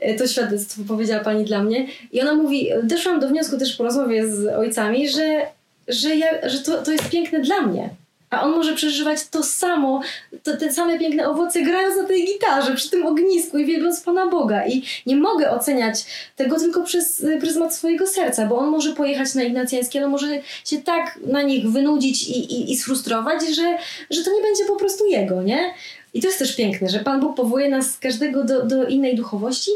[0.00, 1.86] E, to świadectwo powiedziała pani dla mnie.
[2.12, 5.46] I ona mówi, doszłam do wniosku też po rozmowie z ojcami, że,
[5.88, 7.90] że, ja, że to, to jest piękne dla mnie.
[8.30, 10.00] A on może przeżywać to samo,
[10.42, 14.26] to, te same piękne owoce, grając na tej gitarze, przy tym ognisku i wielbiąc Pana
[14.26, 14.66] Boga.
[14.66, 16.04] I nie mogę oceniać
[16.36, 20.26] tego tylko przez pryzmat swojego serca, bo on może pojechać na Ignacjańskie, ale może
[20.64, 23.78] się tak na nich wynudzić i, i, i sfrustrować, że,
[24.10, 25.74] że to nie będzie po prostu jego, nie?
[26.14, 29.70] I to jest też piękne, że Pan Bóg powołuje nas każdego do, do innej duchowości,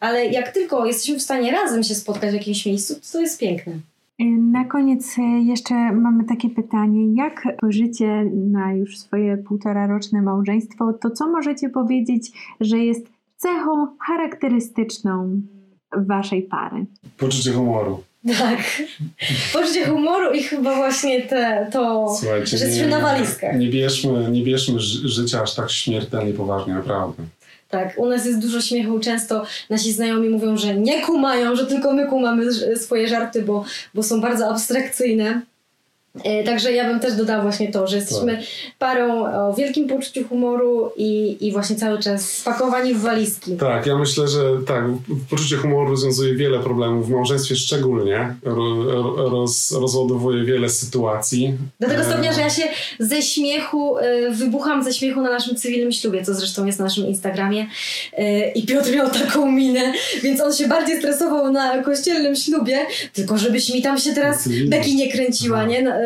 [0.00, 3.72] ale jak tylko jesteśmy w stanie razem się spotkać w jakimś miejscu, to jest piękne.
[4.30, 7.14] Na koniec e, jeszcze mamy takie pytanie.
[7.14, 12.30] Jak spojrzycie na już swoje półtora roczne małżeństwo, to co możecie powiedzieć,
[12.60, 15.40] że jest cechą charakterystyczną
[15.96, 16.86] waszej pary?
[17.18, 18.02] Poczucie humoru.
[18.38, 18.82] Tak.
[19.52, 23.58] Poczucie humoru i chyba właśnie te, to, Słuchajcie, że jesteśmy na walizkach.
[23.58, 27.22] Nie bierzmy, nie bierzmy ży- życia aż tak śmiertelnie poważnie, naprawdę.
[27.72, 29.00] Tak, u nas jest dużo śmiechu.
[29.00, 34.02] Często nasi znajomi mówią, że nie kumają, że tylko my kumamy swoje żarty, bo, bo
[34.02, 35.42] są bardzo abstrakcyjne.
[36.24, 38.42] E, Także ja bym też dodała właśnie to, że jesteśmy
[38.78, 43.56] parą o wielkim poczuciu humoru i, i właśnie cały czas spakowani w walizki.
[43.56, 44.84] Tak, ja myślę, że tak,
[45.30, 51.54] poczucie humoru rozwiązuje wiele problemów, w małżeństwie szczególnie, ro, ro- roz, rozładowuje wiele sytuacji.
[51.80, 52.62] Do tego E, stopnia, że ja się
[52.98, 57.06] ze śmiechu, e, wybucham ze śmiechu na naszym cywilnym ślubie, co zresztą jest na naszym
[57.06, 57.66] Instagramie.
[58.54, 62.78] I Piotr miał taką minę, więc on się bardziej stresował na kościelnym ślubie,
[63.12, 66.01] tylko żebyś mi tam się teraz beki nie kręciła, nie?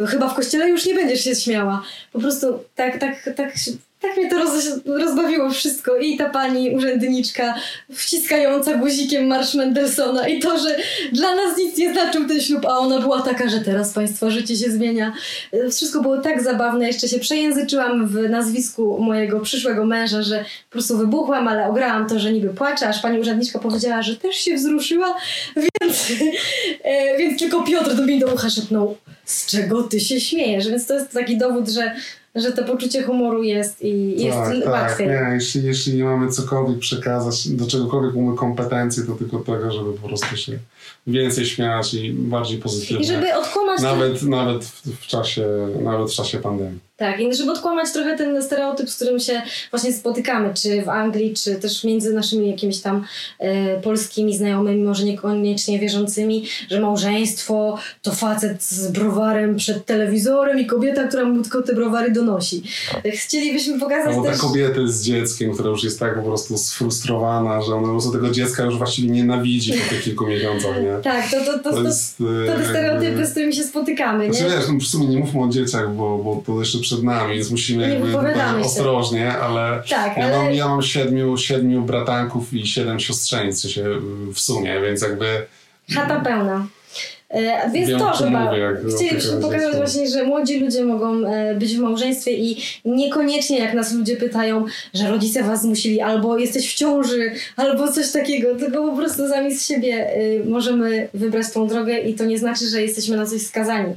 [0.00, 1.82] E, chyba w kościele już nie będziesz się śmiała.
[2.12, 3.52] Po prostu tak, tak, tak,
[4.00, 5.96] tak mnie to roz, rozbawiło wszystko.
[5.96, 7.54] I ta pani urzędniczka
[7.92, 10.76] wciskająca guzikiem marsz Mendelssohna i to, że
[11.12, 14.56] dla nas nic nie znaczył ten ślub, a ona była taka, że teraz państwa życie
[14.56, 15.12] się zmienia.
[15.52, 16.86] E, Wszystko było tak zabawne.
[16.86, 22.18] Jeszcze się przejęzyczyłam w nazwisku mojego przyszłego męża, że po prostu wybuchłam, ale ograłam to,
[22.18, 25.16] że niby płaczę, aż pani urzędniczka powiedziała, że też się wzruszyła,
[25.80, 26.12] więc,
[26.84, 28.96] e, więc tylko Piotr do mnie do ucha szepnął,
[29.26, 30.68] z czego ty się śmiejesz?
[30.68, 31.94] Więc to jest taki dowód, że,
[32.34, 35.06] że to poczucie humoru jest i jest tak, tak, łatwiej.
[35.06, 39.92] nie, jeśli, jeśli nie mamy cokolwiek przekazać, do czegokolwiek mamy kompetencje, to tylko tego, żeby
[39.92, 40.58] po prostu się
[41.06, 43.04] więcej śmiać i bardziej pozytywnie.
[43.04, 44.64] I żeby odkłamać ten, Nawet, nawet
[45.00, 45.46] w, czasie,
[45.82, 46.78] nawet w czasie pandemii.
[46.96, 51.34] tak, i żeby odkłamać trochę ten stereotyp, z którym się właśnie spotykamy, czy w Anglii,
[51.34, 53.04] czy też między naszymi jakimiś tam
[53.38, 60.66] e, polskimi znajomymi, może niekoniecznie wierzącymi, że małżeństwo to facet z browarem przed telewizorem i
[60.66, 62.62] kobieta, która mu tylko te browary donosi.
[63.12, 64.40] Chcielibyśmy pokazać Albo ta też...
[64.40, 68.30] kobieta z dzieckiem, która już jest tak po prostu sfrustrowana, że ona po prostu tego
[68.30, 71.02] dziecka już właściwie nienawidzi po tych kilku miesiącach, nie?
[71.02, 72.18] Tak, to, to, to, to, jest...
[72.18, 74.56] to te e, stereotypy, z którymi się spotykamy, Znaczy nie?
[74.56, 77.50] wiesz, no w sumie nie mówmy o dzieciach, bo, bo to jeszcze przed nami, więc
[77.50, 80.36] musimy jakby ostrożnie, ale Tak, ja ale...
[80.36, 83.66] mam, ja mam siedmiu, siedmiu bratanków i siedem siostrzeńc
[84.34, 85.46] w sumie, więc jakby
[85.94, 86.66] Chata pełna.
[87.36, 88.50] E, więc Wiem, to chyba
[88.96, 93.94] opiekę pokazać właśnie, że młodzi ludzie mogą e, być w małżeństwie i niekoniecznie jak nas
[93.94, 94.64] ludzie pytają,
[94.94, 99.54] że rodzice was zmusili, albo jesteś w ciąży, albo coś takiego, tylko po prostu sami
[99.54, 103.42] z siebie e, możemy wybrać tą drogę i to nie znaczy, że jesteśmy na coś
[103.42, 103.94] skazani.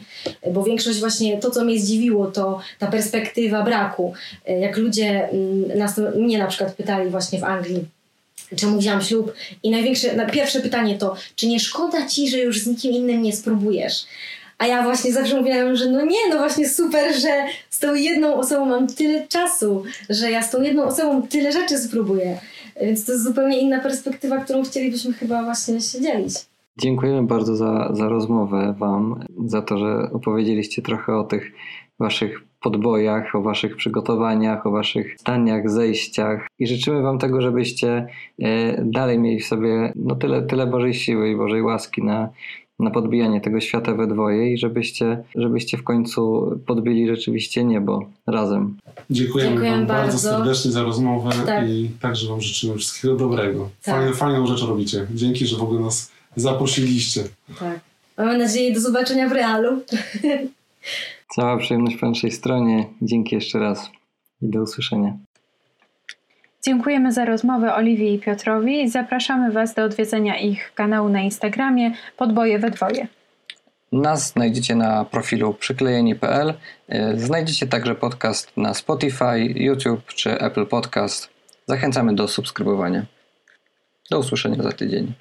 [0.54, 4.14] Bo większość właśnie, to co mnie zdziwiło, to ta perspektywa braku.
[4.48, 7.86] E, Jak ludzie mm, nas, mnie na przykład pytali właśnie w Anglii,
[8.56, 9.34] czemu wziąłam ślub.
[9.64, 13.22] I największe, na pierwsze pytanie to, czy nie szkoda ci, że już z nikim innym
[13.22, 14.06] nie spróbujesz?
[14.58, 18.36] A ja właśnie zawsze mówiłam, że no nie, no właśnie super, że z tą jedną
[18.36, 22.38] osobą mam tyle czasu, że ja z tą jedną osobą tyle rzeczy spróbuję.
[22.82, 26.34] Więc to jest zupełnie inna perspektywa, którą chcielibyśmy chyba właśnie się dzielić.
[26.78, 31.52] Dziękujemy bardzo za, za rozmowę Wam, za to, że opowiedzieliście trochę o tych
[32.00, 38.08] Waszych podbojach, o Waszych przygotowaniach, o Waszych staniach, zejściach i życzymy Wam tego, żebyście
[38.42, 42.30] e, dalej mieli w sobie no tyle, tyle Bożej siły i Bożej łaski na,
[42.80, 48.78] na podbijanie tego świata we dwoje i żebyście, żebyście w końcu podbili rzeczywiście niebo razem.
[49.10, 50.30] dziękujemy, Dziękujemy Wam bardzo bardzo.
[50.30, 51.70] serdecznie za rozmowę Tak.
[51.70, 53.70] i także Wam życzymy wszystkiego dobrego.
[53.84, 53.96] Tak.
[53.96, 55.08] Fajne, fajną rzecz robicie.
[55.14, 57.24] Dzięki, że w ogóle nas zaprosiliście.
[57.60, 57.80] Tak.
[58.18, 59.70] Mamy nadzieję do zobaczenia w realu.
[61.36, 62.86] Cała przyjemność po naszej stronie.
[63.02, 63.92] Dzięki jeszcze raz
[64.42, 65.18] i do usłyszenia.
[66.66, 68.90] Dziękujemy za rozmowę Oliwii i Piotrowi.
[68.90, 73.08] Zapraszamy Was do odwiedzenia ich kanału na Instagramie Podboje we dwoje.
[73.92, 76.54] Nas znajdziecie na profilu przyklejeni.pl.
[77.16, 81.30] Znajdziecie także podcast na Spotify, YouTube czy Apple Podcast.
[81.68, 83.06] Zachęcamy do subskrybowania.
[84.12, 85.14] Do usłyszenia za tydzień.